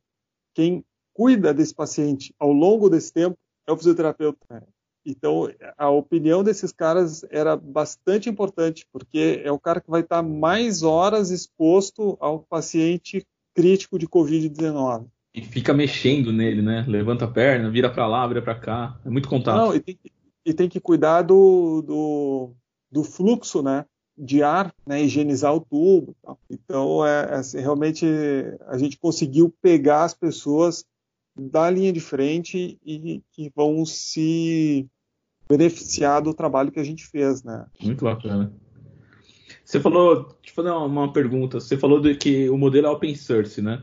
[0.55, 4.63] Quem cuida desse paciente ao longo desse tempo é o fisioterapeuta.
[5.07, 5.49] Então,
[5.79, 10.83] a opinião desses caras era bastante importante, porque é o cara que vai estar mais
[10.83, 15.07] horas exposto ao paciente crítico de Covid-19.
[15.35, 16.85] E fica mexendo nele, né?
[16.89, 18.99] Levanta a perna, vira para lá, vira para cá.
[19.05, 19.57] É muito contato.
[19.57, 19.99] Não, e tem,
[20.45, 22.51] e tem que cuidar do, do,
[22.91, 23.85] do, fluxo, né?
[24.19, 25.03] De ar, né?
[25.03, 26.17] Higienizar o tubo.
[26.51, 28.05] Então, é, é, realmente
[28.67, 30.85] a gente conseguiu pegar as pessoas
[31.37, 34.87] da linha de frente e que vão se
[35.49, 37.67] beneficiar do trabalho que a gente fez, né?
[37.81, 38.53] Muito bacana.
[39.65, 41.61] Você falou, deixa eu fazer uma pergunta.
[41.61, 43.83] Você falou de que o modelo é open source, né?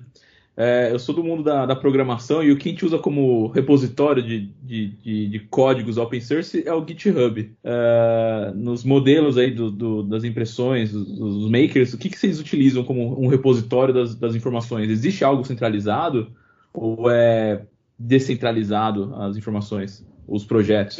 [0.59, 3.45] É, eu sou do mundo da, da, programação e o que a gente usa como
[3.49, 7.55] repositório de, de, de, de códigos open source é o GitHub.
[7.63, 12.83] É, nos modelos aí do, do, das impressões, dos, makers, o que, que vocês utilizam
[12.83, 14.89] como um repositório das, das informações?
[14.89, 16.31] Existe algo centralizado
[16.73, 17.63] ou é
[17.99, 20.97] descentralizado as informações, os projetos?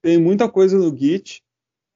[0.00, 1.42] Tem muita coisa no Git,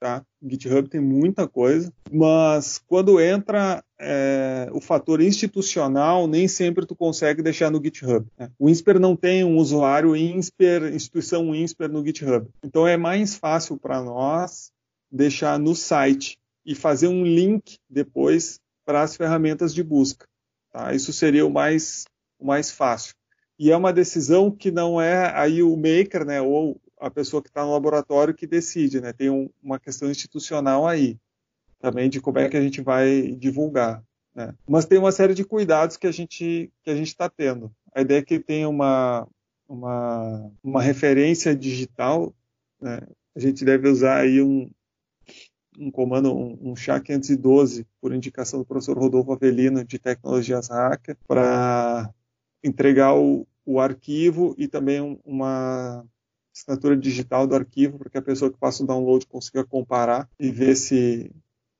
[0.00, 0.24] tá?
[0.42, 7.42] GitHub tem muita coisa, mas quando entra é, o fator institucional, nem sempre tu consegue
[7.42, 8.26] deixar no GitHub.
[8.38, 8.50] Né?
[8.58, 12.48] O INSPER não tem um usuário INSPER, instituição INSPER no GitHub.
[12.64, 14.72] Então é mais fácil para nós
[15.12, 20.26] deixar no site e fazer um link depois para as ferramentas de busca.
[20.72, 20.94] Tá?
[20.94, 22.04] Isso seria o mais,
[22.38, 23.14] o mais fácil.
[23.58, 27.48] E é uma decisão que não é aí o maker, né, ou a pessoa que
[27.48, 29.12] está no laboratório que decide, né?
[29.12, 31.18] Tem um, uma questão institucional aí
[31.80, 34.04] também de como é que a gente vai divulgar.
[34.34, 34.54] Né?
[34.68, 37.72] Mas tem uma série de cuidados que a gente que a gente está tendo.
[37.94, 39.26] A ideia é que tenha uma
[39.66, 42.34] uma, uma referência digital.
[42.80, 43.00] Né?
[43.34, 44.68] A gente deve usar aí um,
[45.78, 52.12] um comando, um, um SHA-512, por indicação do professor Rodolfo Avelino, de Tecnologias Hacker, para
[52.62, 56.04] entregar o, o arquivo e também uma
[56.60, 60.50] assinatura digital do arquivo para que a pessoa que faça o download consiga comparar e
[60.50, 61.30] ver se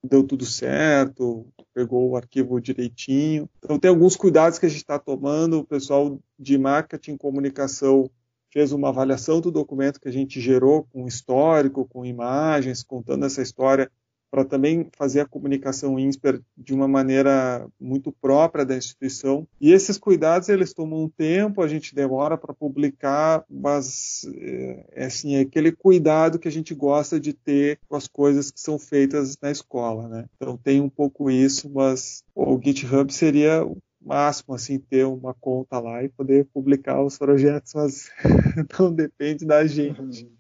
[0.03, 3.49] deu tudo certo, pegou o arquivo direitinho.
[3.59, 5.59] Então tem alguns cuidados que a gente está tomando.
[5.59, 8.11] O pessoal de marketing e comunicação
[8.51, 13.43] fez uma avaliação do documento que a gente gerou com histórico, com imagens, contando essa
[13.43, 13.91] história
[14.31, 19.47] para também fazer a comunicação INSPER de uma maneira muito própria da instituição.
[19.61, 25.35] E esses cuidados eles tomam um tempo, a gente demora para publicar, mas é, assim,
[25.35, 29.37] é aquele cuidado que a gente gosta de ter com as coisas que são feitas
[29.43, 30.27] na escola, né?
[30.37, 35.79] Então tem um pouco isso, mas o GitHub seria o máximo assim ter uma conta
[35.79, 38.11] lá e poder publicar os projetos, mas
[38.79, 40.31] não depende da gente.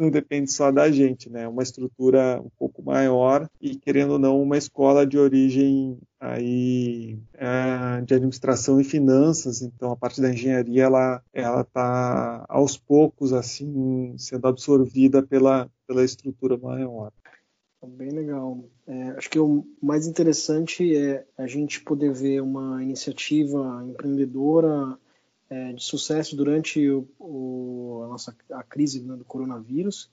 [0.00, 1.46] Não depende só da gente, né?
[1.46, 8.00] Uma estrutura um pouco maior e querendo ou não uma escola de origem aí é,
[8.00, 9.60] de administração e finanças.
[9.60, 16.02] Então a parte da engenharia ela ela está aos poucos assim sendo absorvida pela pela
[16.02, 17.12] estrutura maior.
[17.86, 18.64] Bem legal.
[18.86, 24.98] É, acho que o mais interessante é a gente poder ver uma iniciativa empreendedora
[25.50, 30.08] é, de sucesso durante o, o, a nossa a crise né, do coronavírus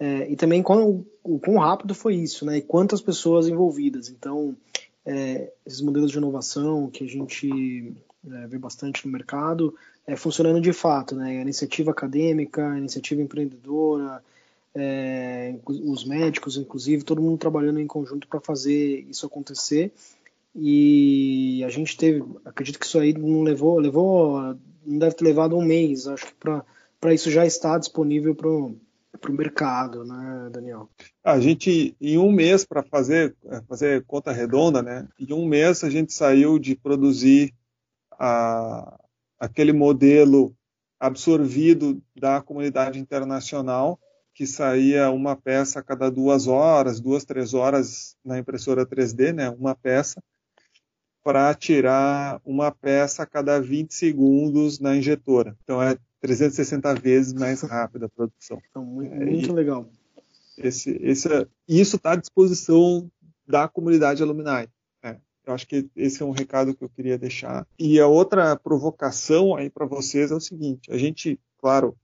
[0.00, 2.56] é, e também quão, o quão rápido foi isso, né?
[2.56, 4.08] E quantas pessoas envolvidas.
[4.08, 4.56] Então,
[5.04, 7.94] é, esses modelos de inovação que a gente
[8.26, 9.74] é, vê bastante no mercado
[10.06, 11.38] é, funcionando de fato, né?
[11.38, 14.22] A iniciativa acadêmica, a iniciativa empreendedora,
[14.74, 19.92] é, os médicos, inclusive, todo mundo trabalhando em conjunto para fazer isso acontecer
[20.54, 25.56] e a gente teve, acredito que isso aí não levou, levou, não deve ter levado
[25.56, 28.78] um mês, acho que para isso já está disponível para o
[29.30, 30.88] mercado, né, Daniel?
[31.22, 33.36] A gente, em um mês, para fazer,
[33.68, 37.54] fazer conta redonda, né, em um mês a gente saiu de produzir
[38.18, 38.98] a,
[39.38, 40.54] aquele modelo
[40.98, 43.98] absorvido da comunidade internacional,
[44.34, 49.48] que saía uma peça a cada duas horas, duas, três horas na impressora 3D, né,
[49.50, 50.22] uma peça,
[51.22, 55.56] para tirar uma peça a cada 20 segundos na injetora.
[55.62, 58.60] Então é 360 vezes mais rápida a produção.
[58.70, 59.88] Então, muito, é, muito legal.
[60.56, 61.28] Esse, esse,
[61.66, 63.10] isso está à disposição
[63.46, 64.68] da comunidade Alumni.
[65.02, 67.66] É, eu acho que esse é um recado que eu queria deixar.
[67.78, 71.96] E a outra provocação aí para vocês é o seguinte: a gente, claro,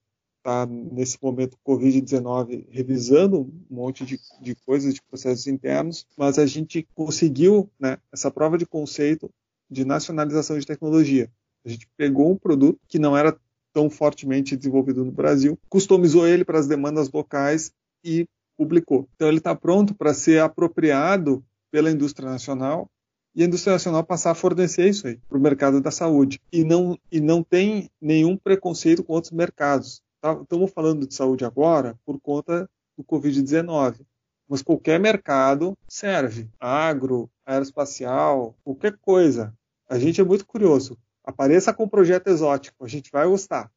[0.46, 6.46] está nesse momento Covid-19 revisando um monte de, de, coisas, de processos internos, mas a
[6.46, 9.28] gente conseguiu né, essa prova de conceito
[9.68, 11.28] de nacionalização de tecnologia.
[11.64, 13.36] A gente pegou um produto que não era
[13.72, 17.72] tão fortemente desenvolvido no Brasil, customizou ele para as demandas locais
[18.04, 18.24] e
[18.56, 19.08] publicou.
[19.16, 22.88] Então ele está pronto para ser apropriado pela indústria nacional
[23.34, 26.40] e a indústria nacional passar a fornecer isso aí para o mercado da saúde.
[26.50, 30.00] E não, e não tem nenhum preconceito com outros mercados
[30.32, 34.00] estamos falando de saúde agora por conta do Covid-19,
[34.48, 36.48] mas qualquer mercado serve.
[36.58, 39.54] Agro, aeroespacial, qualquer coisa.
[39.88, 40.98] A gente é muito curioso.
[41.24, 43.70] Apareça com um projeto exótico, a gente vai gostar.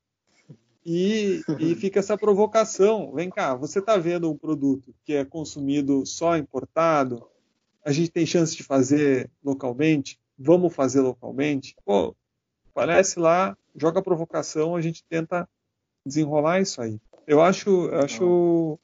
[0.86, 3.12] E, e fica essa provocação.
[3.14, 7.28] Vem cá, você está vendo um produto que é consumido só importado?
[7.84, 10.20] A gente tem chance de fazer localmente?
[10.38, 11.76] Vamos fazer localmente?
[11.84, 12.16] Pô,
[12.72, 15.48] aparece lá, joga a provocação, a gente tenta
[16.06, 17.00] desenrolar isso aí.
[17.28, 18.80] Eu acho, acho,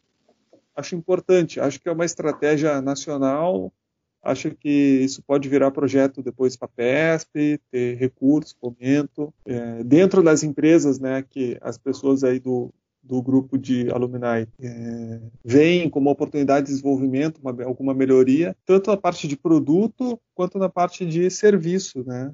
[0.76, 1.60] acho importante.
[1.60, 3.74] Acho que é uma estratégia nacional.
[4.22, 9.34] Acho que isso pode virar projeto depois para a PESP, ter recursos, fomento.
[9.46, 15.22] É, dentro das empresas, né, que as pessoas aí do, do grupo de alumni é,
[15.44, 20.70] veem como oportunidade de desenvolvimento, uma, alguma melhoria, tanto na parte de produto quanto na
[20.70, 22.34] parte de serviço, né?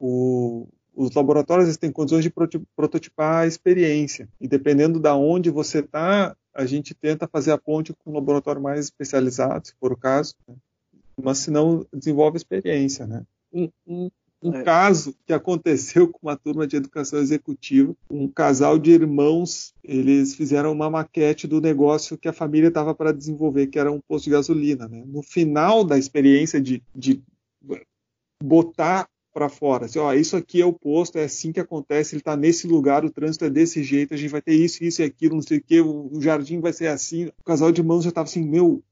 [0.00, 0.68] O,
[0.98, 2.32] os laboratórios têm condições de
[2.74, 4.28] prototipar a experiência.
[4.40, 8.60] E dependendo da onde você está, a gente tenta fazer a ponte com um laboratório
[8.60, 10.34] mais especializado, se for o caso.
[10.48, 10.56] Né?
[11.22, 13.06] Mas se não, desenvolve experiência.
[13.06, 13.22] Né?
[13.52, 14.10] Um, um,
[14.42, 14.64] um é.
[14.64, 20.72] caso que aconteceu com uma turma de educação executiva, um casal de irmãos, eles fizeram
[20.72, 24.30] uma maquete do negócio que a família estava para desenvolver, que era um posto de
[24.30, 24.88] gasolina.
[24.88, 25.04] Né?
[25.06, 27.22] No final da experiência de, de
[28.42, 29.08] botar
[29.38, 29.86] para fora.
[29.86, 33.04] Assim, ó, isso aqui é o posto, é assim que acontece, ele está nesse lugar,
[33.04, 35.58] o trânsito é desse jeito, a gente vai ter isso, isso e aquilo, não sei
[35.58, 37.26] o que, o, jardim vai ser assim.
[37.26, 38.82] O casal de irmãos já estava assim, meu,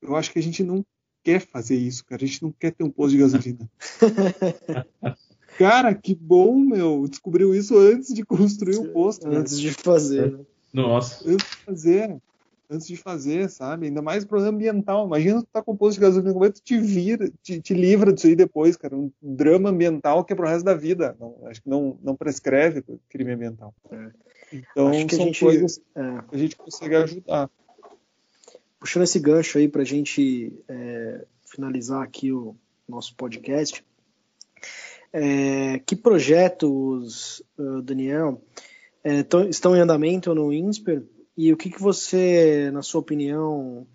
[0.00, 0.86] eu acho que a gente não
[1.24, 3.68] quer fazer isso, cara, a gente não quer ter um posto de gasolina.
[5.58, 9.26] cara, que bom, meu, descobriu isso antes de construir o posto.
[9.26, 9.68] Antes cara.
[9.68, 10.44] de fazer, né?
[10.72, 11.28] Nossa.
[11.28, 12.16] Antes de fazer
[12.70, 13.86] antes de fazer, sabe?
[13.86, 15.06] Ainda mais problema ambiental.
[15.06, 17.74] Imagina tu tá com posto de gasolina, como é que tu te vira, te, te,
[17.74, 18.96] livra disso aí depois, cara?
[18.96, 21.16] Um drama ambiental que é pro resto da vida.
[21.18, 23.74] Não, acho que não, não prescreve crime ambiental.
[23.90, 24.10] É.
[24.52, 26.22] Então são gente, coisas é.
[26.28, 27.50] que a gente consegue ajudar.
[28.78, 32.54] Puxando esse gancho aí pra gente é, finalizar aqui o
[32.88, 33.84] nosso podcast.
[35.12, 38.42] É, que projetos, uh, Daniel,
[39.02, 41.02] é, tão, estão em andamento no INSPER
[41.38, 43.86] e o que, que você, na sua opinião,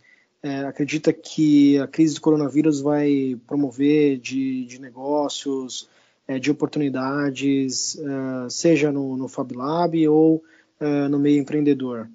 [0.42, 5.90] é, acredita que a crise do coronavírus vai promover de, de negócios,
[6.26, 10.42] é, de oportunidades, é, seja no, no Fab Lab ou
[10.80, 12.10] é, no meio empreendedor?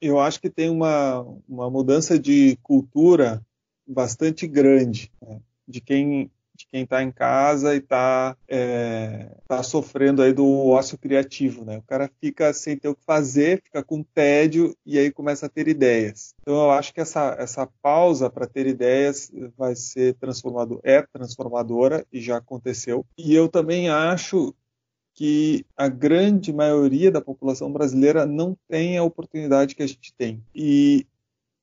[0.00, 3.44] Eu acho que tem uma, uma mudança de cultura
[3.86, 5.40] bastante grande né?
[5.68, 10.96] de quem de quem está em casa e está é, tá sofrendo aí do ócio
[10.96, 11.78] criativo, né?
[11.78, 15.48] O cara fica sem ter o que fazer, fica com tédio e aí começa a
[15.48, 16.34] ter ideias.
[16.40, 22.06] Então eu acho que essa, essa pausa para ter ideias vai ser transformador, é transformadora
[22.12, 23.04] e já aconteceu.
[23.18, 24.54] E eu também acho
[25.14, 30.42] que a grande maioria da população brasileira não tem a oportunidade que a gente tem.
[30.54, 31.06] E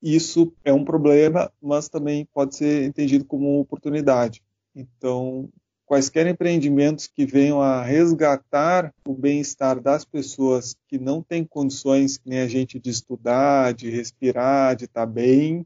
[0.01, 4.41] isso é um problema, mas também pode ser entendido como oportunidade.
[4.75, 5.49] Então,
[5.85, 12.39] quaisquer empreendimentos que venham a resgatar o bem-estar das pessoas que não têm condições, nem
[12.39, 15.65] a gente, de estudar, de respirar, de estar bem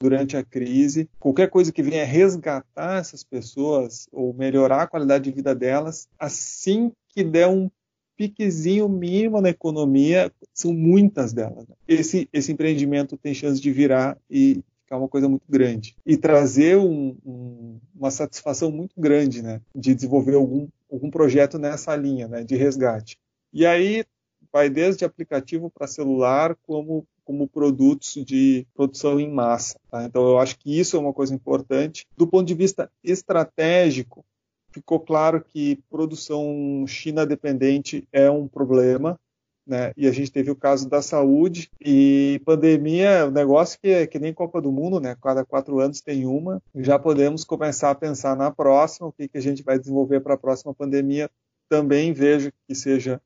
[0.00, 5.30] durante a crise, qualquer coisa que venha resgatar essas pessoas ou melhorar a qualidade de
[5.30, 7.70] vida delas, assim que der um
[8.16, 11.66] piquezinho mínimo na economia, são muitas delas.
[11.68, 11.74] Né?
[11.86, 14.62] Esse, esse empreendimento tem chance de virar e
[14.94, 15.96] é uma coisa muito grande.
[16.04, 19.60] E trazer um, um, uma satisfação muito grande, né?
[19.74, 22.44] De desenvolver algum, algum projeto nessa linha, né?
[22.44, 23.18] De resgate.
[23.52, 24.04] E aí
[24.52, 29.78] vai desde aplicativo para celular como como produtos de produção em massa.
[29.88, 30.04] Tá?
[30.04, 32.04] Então eu acho que isso é uma coisa importante.
[32.16, 34.24] Do ponto de vista estratégico,
[34.72, 39.18] ficou claro que produção China dependente é um problema
[39.66, 39.92] né?
[39.96, 44.06] E a gente teve o caso da saúde e pandemia é um negócio que é
[44.06, 45.16] que nem Copa do Mundo, né?
[45.22, 46.62] Cada quatro anos tem uma.
[46.76, 50.34] Já podemos começar a pensar na próxima, o que, que a gente vai desenvolver para
[50.34, 51.30] a próxima pandemia.
[51.68, 53.20] Também vejo que seja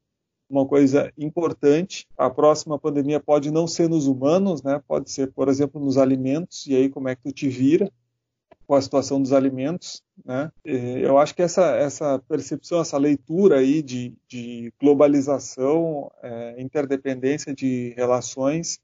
[0.49, 2.07] uma coisa importante.
[2.17, 4.81] A próxima pandemia pode não ser nos humanos, né?
[4.87, 6.67] Pode ser, por exemplo, nos alimentos.
[6.67, 7.91] E aí como é que tu te vira?
[8.67, 10.51] Com a situação dos alimentos, né?
[10.65, 17.95] Eu acho que essa, essa percepção, essa leitura aí de, de globalização, é, interdependência de
[17.97, 18.81] relações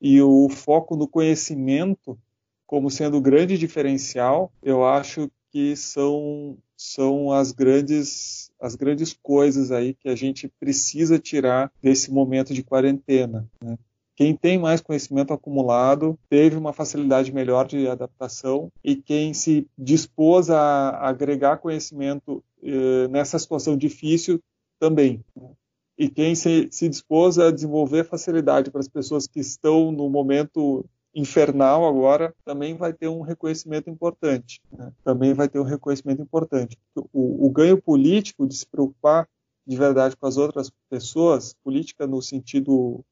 [0.00, 2.18] e o foco no conhecimento
[2.66, 9.70] como sendo o grande diferencial, eu acho que são são as grandes as grandes coisas
[9.70, 13.48] aí que a gente precisa tirar desse momento de quarentena.
[13.62, 13.78] Né?
[14.16, 20.50] Quem tem mais conhecimento acumulado teve uma facilidade melhor de adaptação e quem se dispôs
[20.50, 24.40] a agregar conhecimento eh, nessa situação difícil
[24.80, 25.22] também.
[25.36, 25.50] Né?
[25.98, 30.84] e quem se, se dispôs a desenvolver facilidade para as pessoas que estão no momento
[31.14, 34.60] infernal agora também vai ter um reconhecimento importante.
[34.70, 34.92] Né?
[35.02, 36.78] Também vai ter um reconhecimento importante.
[36.94, 39.26] O, o, ganho político de se preocupar
[39.66, 43.02] de verdade com as outras pessoas, política no sentido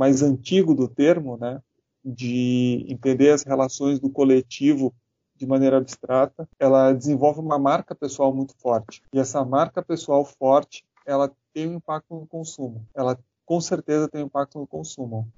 [0.00, 1.60] mais antigo do termo, né?
[2.02, 4.94] de entender as relações do coletivo
[5.36, 9.02] de maneira abstrata, ela desenvolve uma marca pessoal muito forte.
[9.12, 12.86] E essa marca pessoal forte, ela tem um impacto no consumo.
[12.94, 15.30] Ela com certeza tem um impacto no consumo.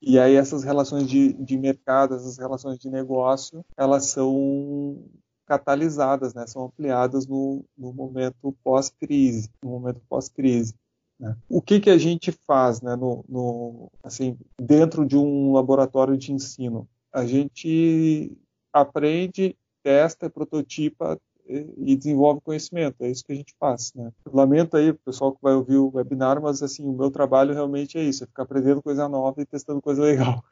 [0.00, 5.04] E aí essas relações de, de mercado, essas relações de negócio, elas são
[5.44, 6.46] catalisadas, né?
[6.46, 10.74] são ampliadas no, no momento pós-crise, no momento pós-crise.
[11.20, 11.36] Né?
[11.48, 16.32] O que, que a gente faz né, no, no, assim, dentro de um laboratório de
[16.32, 16.88] ensino?
[17.12, 18.36] A gente
[18.72, 23.04] aprende, testa, prototipa e desenvolve conhecimento.
[23.04, 23.92] É isso que a gente faz.
[23.94, 24.10] Né?
[24.32, 27.98] Lamento aí, o pessoal que vai ouvir o webinar, mas assim, o meu trabalho realmente
[27.98, 30.42] é isso, é ficar aprendendo coisa nova e testando coisa legal.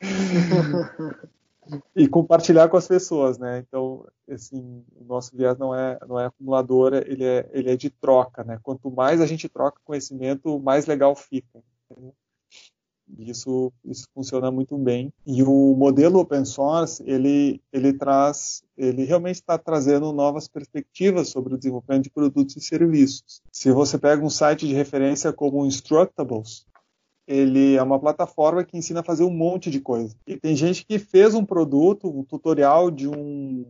[1.94, 3.64] e compartilhar com as pessoas, né?
[3.66, 7.90] Então, assim, o nosso viés não é não é acumulador, ele é ele é de
[7.90, 8.58] troca, né?
[8.62, 11.62] Quanto mais a gente troca conhecimento, mais legal fica.
[11.90, 12.14] Entendeu?
[13.16, 15.12] Isso, isso funciona muito bem.
[15.26, 21.54] E o modelo open source, ele, ele traz, ele realmente está trazendo novas perspectivas sobre
[21.54, 23.40] o desenvolvimento de produtos e serviços.
[23.50, 26.66] Se você pega um site de referência como o Instructables,
[27.28, 30.16] ele é uma plataforma que ensina a fazer um monte de coisa.
[30.26, 33.66] E tem gente que fez um produto, um tutorial de um,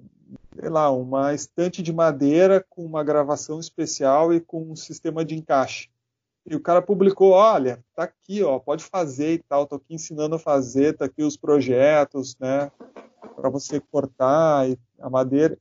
[0.59, 5.34] sei lá, uma estante de madeira com uma gravação especial e com um sistema de
[5.34, 5.90] encaixe.
[6.46, 10.36] E o cara publicou, olha, tá aqui, ó, pode fazer e tal, tô aqui ensinando
[10.36, 12.70] a fazer, tá aqui os projetos, né,
[13.34, 14.66] para você cortar
[15.00, 15.59] a madeira.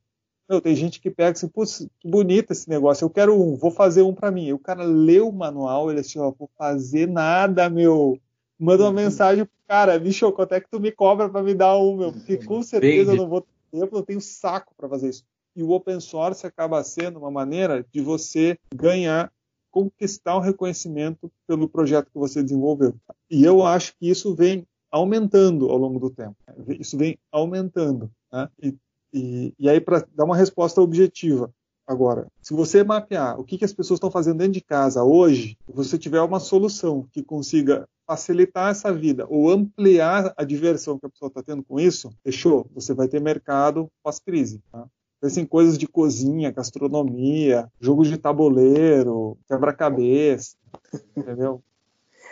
[0.49, 3.69] Meu, tem gente que pega assim, putz, que bonito esse negócio, eu quero um, vou
[3.69, 4.45] fazer um para mim.
[4.45, 8.19] E o cara lê o manual, ele assim, ó, vou fazer nada, meu.
[8.57, 8.95] Manda uma uhum.
[8.95, 12.13] mensagem pro cara, bicho, quanto é que tu me cobra para me dar um, meu?
[12.13, 15.23] Porque com certeza eu não vou ter tempo, não tenho saco para fazer isso.
[15.55, 19.31] E o open source acaba sendo uma maneira de você ganhar
[19.69, 22.95] conquistar o reconhecimento pelo projeto que você desenvolveu.
[23.29, 26.35] E eu acho que isso vem aumentando ao longo do tempo.
[26.79, 28.09] Isso vem aumentando.
[28.31, 28.49] Né?
[28.61, 28.75] E,
[29.13, 31.51] e, e, aí, para dar uma resposta objetiva,
[31.85, 35.57] agora, se você mapear o que, que as pessoas estão fazendo dentro de casa hoje,
[35.67, 41.09] você tiver uma solução que consiga facilitar essa vida ou ampliar a diversão que a
[41.09, 44.61] pessoa está tendo com isso, fechou, você vai ter mercado pós-crise.
[44.71, 44.85] Tá?
[45.19, 50.55] Pensem em coisas de cozinha, gastronomia, jogos de tabuleiro, quebra-cabeça,
[51.15, 51.61] entendeu?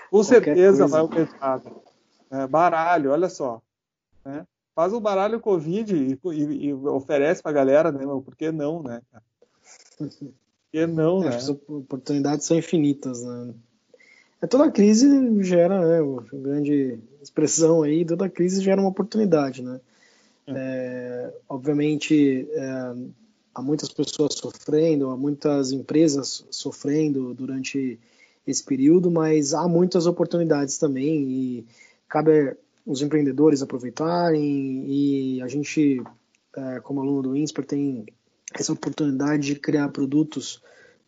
[0.10, 1.62] Com certeza vai aumentar.
[2.32, 3.62] É, baralho, olha só.
[4.24, 4.46] Né?
[4.76, 8.04] Faz o um baralho Covid e, e, e oferece pra galera, né?
[8.06, 9.02] Por que não, né?
[9.98, 10.10] Por
[10.70, 11.36] que não, é, né?
[11.38, 13.54] As oportunidades são infinitas, né?
[14.42, 15.08] É, toda crise
[15.44, 16.02] gera, né?
[16.02, 19.80] Uma grande expressão aí, toda crise gera uma oportunidade, né?
[20.48, 22.96] É, obviamente, é,
[23.54, 27.98] há muitas pessoas sofrendo, há muitas empresas sofrendo durante
[28.46, 31.66] esse período, mas há muitas oportunidades também e
[32.08, 32.56] cabe
[32.86, 36.02] os empreendedores aproveitarem e a gente,
[36.56, 38.06] é, como aluno do INSPER, tem
[38.54, 40.62] essa oportunidade de criar produtos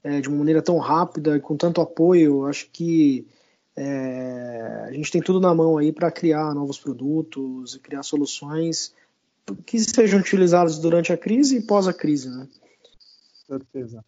[0.04, 2.46] é, de uma maneira tão rápida e com tanto apoio.
[2.46, 3.28] Acho que
[3.76, 8.94] é, a gente tem tudo na mão aí para criar novos produtos e criar soluções
[9.66, 12.48] que sejam utilizados durante a crise e pós a crise, né?
[13.46, 14.04] Certeza.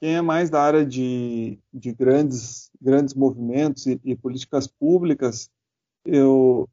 [0.00, 5.48] Quem é mais da área de, de grandes, grandes movimentos e, e políticas públicas,
[6.04, 6.68] eu,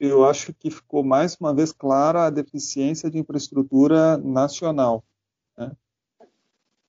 [0.00, 5.04] eu acho que ficou mais uma vez clara a deficiência de infraestrutura nacional.
[5.56, 5.72] Né?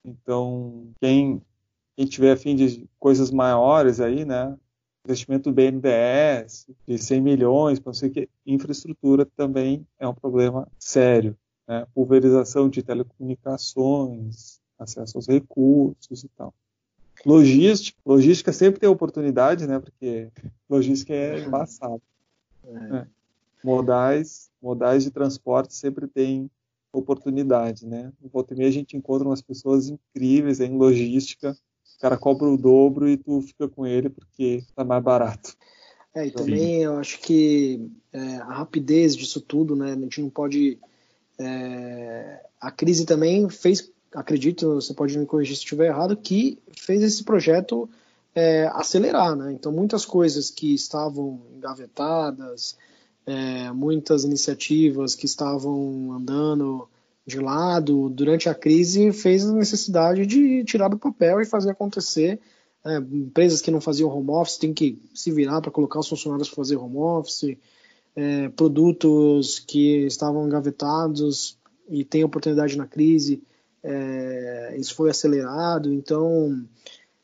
[0.05, 1.41] Então, quem,
[1.95, 4.57] quem tiver fim de coisas maiores aí, né,
[5.05, 10.65] investimento do BNDES de 100 milhões, para não sei que, infraestrutura também é um problema
[10.79, 11.37] sério.
[11.67, 11.85] Né?
[11.93, 16.53] Pulverização de telecomunicações, acesso aos recursos e tal.
[17.25, 19.79] Logística, logística sempre tem oportunidade, né?
[19.79, 20.29] Porque
[20.67, 22.01] logística é embaçado.
[22.65, 23.05] É.
[23.63, 26.49] Modais, modais de transporte sempre tem
[26.91, 28.11] oportunidade, né?
[28.21, 31.55] No volta e meia a gente encontra umas pessoas incríveis em logística
[32.01, 35.55] cara cobra o dobro e tu fica com ele porque tá mais barato.
[36.15, 39.93] É, e também eu acho que é, a rapidez disso tudo, né?
[39.93, 40.79] A gente não pode.
[41.39, 47.01] É, a crise também fez, acredito, você pode me corrigir se estiver errado, que fez
[47.01, 47.87] esse projeto
[48.33, 49.51] é, acelerar, né?
[49.53, 52.77] Então muitas coisas que estavam engavetadas,
[53.25, 56.87] é, muitas iniciativas que estavam andando
[57.25, 62.39] de lado durante a crise fez a necessidade de tirar do papel e fazer acontecer
[62.83, 66.49] É, empresas que não faziam home office têm que se virar para colocar os funcionários
[66.49, 67.55] para fazer home office.
[68.15, 73.43] É, produtos que estavam engavetados e têm oportunidade na crise,
[73.83, 75.93] é, isso foi acelerado.
[75.93, 76.65] Então,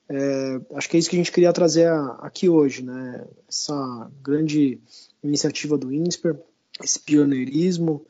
[0.10, 1.90] é, acho que é isso que a gente queria trazer
[2.20, 3.26] aqui hoje, né?
[3.48, 4.80] Essa grande
[5.22, 6.38] iniciativa do INSPER,
[6.82, 8.06] esse pioneirismo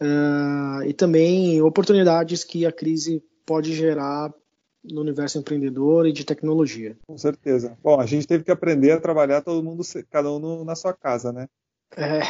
[0.00, 4.32] uh, e também oportunidades que a crise pode gerar
[4.82, 6.96] no universo empreendedor e de tecnologia.
[7.06, 7.76] Com certeza.
[7.82, 11.32] Bom, a gente teve que aprender a trabalhar todo mundo, cada um na sua casa,
[11.32, 11.48] né?
[11.96, 12.20] É.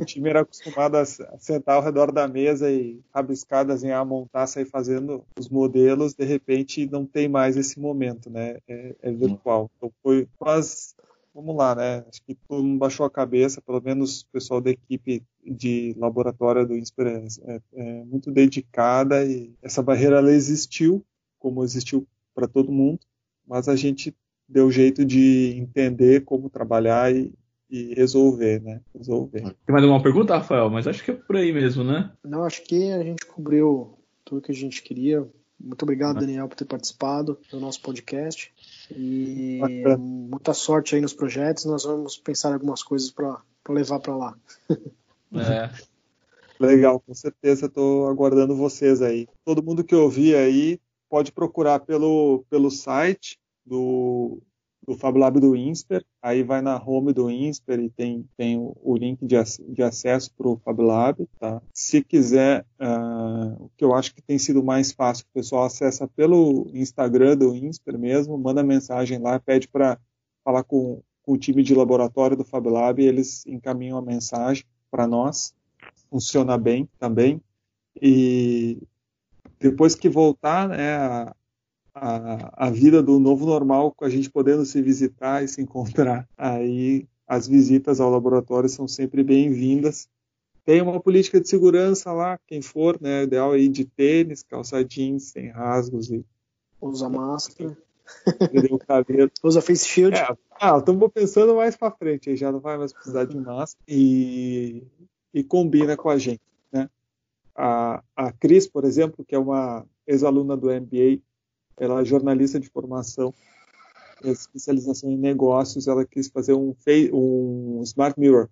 [0.00, 4.64] O time era acostumado a sentar ao redor da mesa e rabiscar, desenhar, montar, sair
[4.64, 6.14] fazendo os modelos.
[6.14, 8.56] De repente, não tem mais esse momento, né?
[8.66, 9.70] É, é virtual.
[9.76, 10.94] Então foi, mas
[11.34, 12.04] vamos lá, né?
[12.08, 16.66] Acho que todo mundo baixou a cabeça, pelo menos o pessoal da equipe de laboratório
[16.66, 21.04] do INSPER é, é, é muito dedicada e essa barreira ela existiu,
[21.38, 23.00] como existiu para todo mundo,
[23.46, 24.14] mas a gente
[24.48, 27.32] deu jeito de entender como trabalhar e,
[27.70, 28.80] e resolver, né?
[28.96, 29.42] Resolver.
[29.42, 30.70] Tem mais alguma pergunta, Rafael?
[30.70, 32.10] Mas acho que é por aí mesmo, né?
[32.24, 35.26] Não, acho que a gente cobriu tudo que a gente queria.
[35.60, 38.52] Muito obrigado, Daniel, por ter participado do nosso podcast.
[38.96, 39.96] E Bacana.
[39.98, 41.64] muita sorte aí nos projetos.
[41.64, 44.36] Nós vamos pensar em algumas coisas para levar para lá.
[44.70, 45.70] É.
[46.60, 49.28] Legal, com certeza estou aguardando vocês aí.
[49.44, 54.40] Todo mundo que ouvir aí pode procurar pelo, pelo site do,
[54.88, 58.96] do FabLab do INSPER, aí vai na home do INSPER e tem, tem o, o
[58.96, 59.36] link de,
[59.68, 61.28] de acesso para o FabLab.
[61.38, 61.60] Tá?
[61.74, 66.08] Se quiser, uh, o que eu acho que tem sido mais fácil, o pessoal acessa
[66.08, 69.98] pelo Instagram do INSPER mesmo, manda mensagem lá, pede para
[70.42, 75.06] falar com, com, o time de laboratório do FabLab e eles encaminham a mensagem para
[75.06, 75.54] nós.
[76.08, 77.42] Funciona bem também.
[78.00, 78.80] E
[79.60, 81.30] depois que voltar né,
[82.00, 86.28] a, a vida do novo normal, com a gente podendo se visitar e se encontrar.
[86.36, 90.08] Aí as visitas ao laboratório são sempre bem-vindas.
[90.64, 93.22] Tem uma política de segurança lá, quem for, né?
[93.22, 96.24] Ideal aí de tênis, calça jeans, sem rasgos e.
[96.80, 97.76] Usa máscara.
[98.70, 99.30] o cabelo.
[99.42, 100.16] Usa face shield.
[100.16, 103.84] É, ah, estamos pensando mais para frente, aí já não vai mais precisar de máscara
[103.86, 104.86] e,
[105.32, 106.42] e combina com a gente,
[106.72, 106.88] né?
[107.54, 111.20] A, a Cris, por exemplo, que é uma ex-aluna do MBA,
[111.80, 113.32] ela é jornalista de formação,
[114.24, 116.74] especialização em negócios, ela quis fazer um,
[117.12, 118.48] um smart mirror,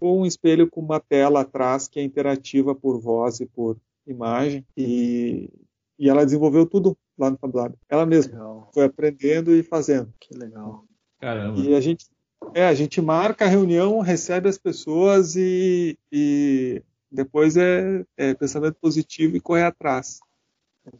[0.00, 4.66] ou um espelho com uma tela atrás que é interativa por voz e por imagem,
[4.76, 5.50] e,
[5.98, 7.74] e ela desenvolveu tudo lá no FabLab.
[7.88, 8.70] Ela mesma legal.
[8.72, 10.12] foi aprendendo e fazendo.
[10.20, 10.84] Que legal.
[11.20, 11.60] Caramba.
[11.60, 12.06] E a gente,
[12.54, 18.76] é, a gente marca a reunião, recebe as pessoas e, e depois é, é pensamento
[18.80, 20.20] positivo e correr atrás.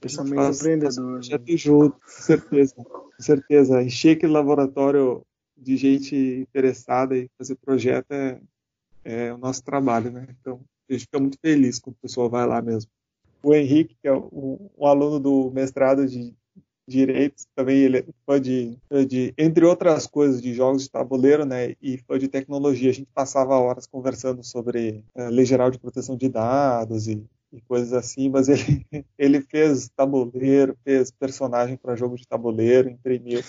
[0.01, 1.23] Pensamento faz, empreendedor.
[1.23, 1.45] Já né?
[1.49, 2.75] junto, com certeza.
[2.77, 3.83] Com certeza.
[3.83, 5.25] Encher aquele laboratório
[5.57, 8.41] de gente interessada em fazer projeto é,
[9.05, 10.27] é o nosso trabalho, né?
[10.41, 12.91] Então, a gente fica muito feliz quando o pessoal vai lá mesmo.
[13.43, 16.35] O Henrique, que é um, um aluno do mestrado de
[16.87, 18.77] Direito, também ele é fã de,
[19.09, 22.91] de, entre outras coisas, de jogos de tabuleiro, né, e fã de tecnologia.
[22.91, 27.25] A gente passava horas conversando sobre uh, lei geral de proteção de dados e
[27.55, 28.85] e coisas assim, mas ele,
[29.19, 33.41] ele fez tabuleiro, fez personagem para jogo de tabuleiro, imprimiu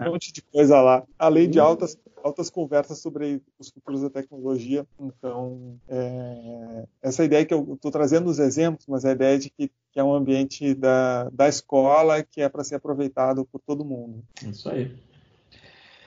[0.00, 4.86] um monte de coisa lá, além de altas, altas conversas sobre os futuros da tecnologia.
[4.98, 9.70] Então, é, essa ideia que eu estou trazendo os exemplos, mas a ideia de que,
[9.92, 14.22] que é um ambiente da, da escola que é para ser aproveitado por todo mundo.
[14.46, 14.94] Isso aí.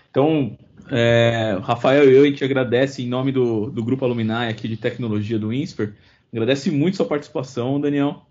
[0.10, 0.56] Então,
[0.92, 4.78] é, Rafael e eu, a gente agradece em nome do, do Grupo Alumni aqui de
[4.78, 5.96] Tecnologia do INSPER,
[6.34, 8.26] Agradece muito sua participação, Daniel.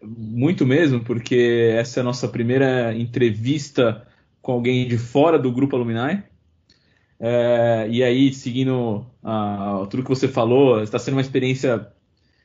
[0.00, 4.06] Muito mesmo, porque essa é a nossa primeira entrevista
[4.40, 6.22] com alguém de fora do grupo Alumni.
[7.18, 9.04] É, e aí, seguindo
[9.90, 11.88] tudo que você falou, está sendo uma experiência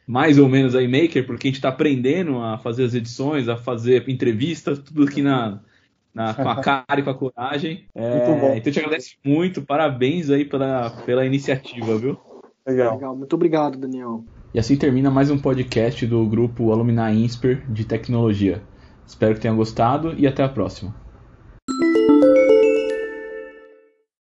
[0.07, 3.55] mais ou menos aí maker, porque a gente está aprendendo a fazer as edições, a
[3.55, 5.61] fazer entrevistas, tudo aqui na,
[6.13, 7.85] na, com a cara e com a coragem.
[7.95, 12.19] É, então eu te agradeço muito, parabéns aí pela, pela iniciativa, viu?
[12.67, 12.95] Legal.
[12.95, 13.15] Legal.
[13.15, 14.25] Muito obrigado, Daniel.
[14.55, 18.63] E assim termina mais um podcast do grupo Alumni Insper de Tecnologia.
[19.05, 20.95] Espero que tenham gostado e até a próxima.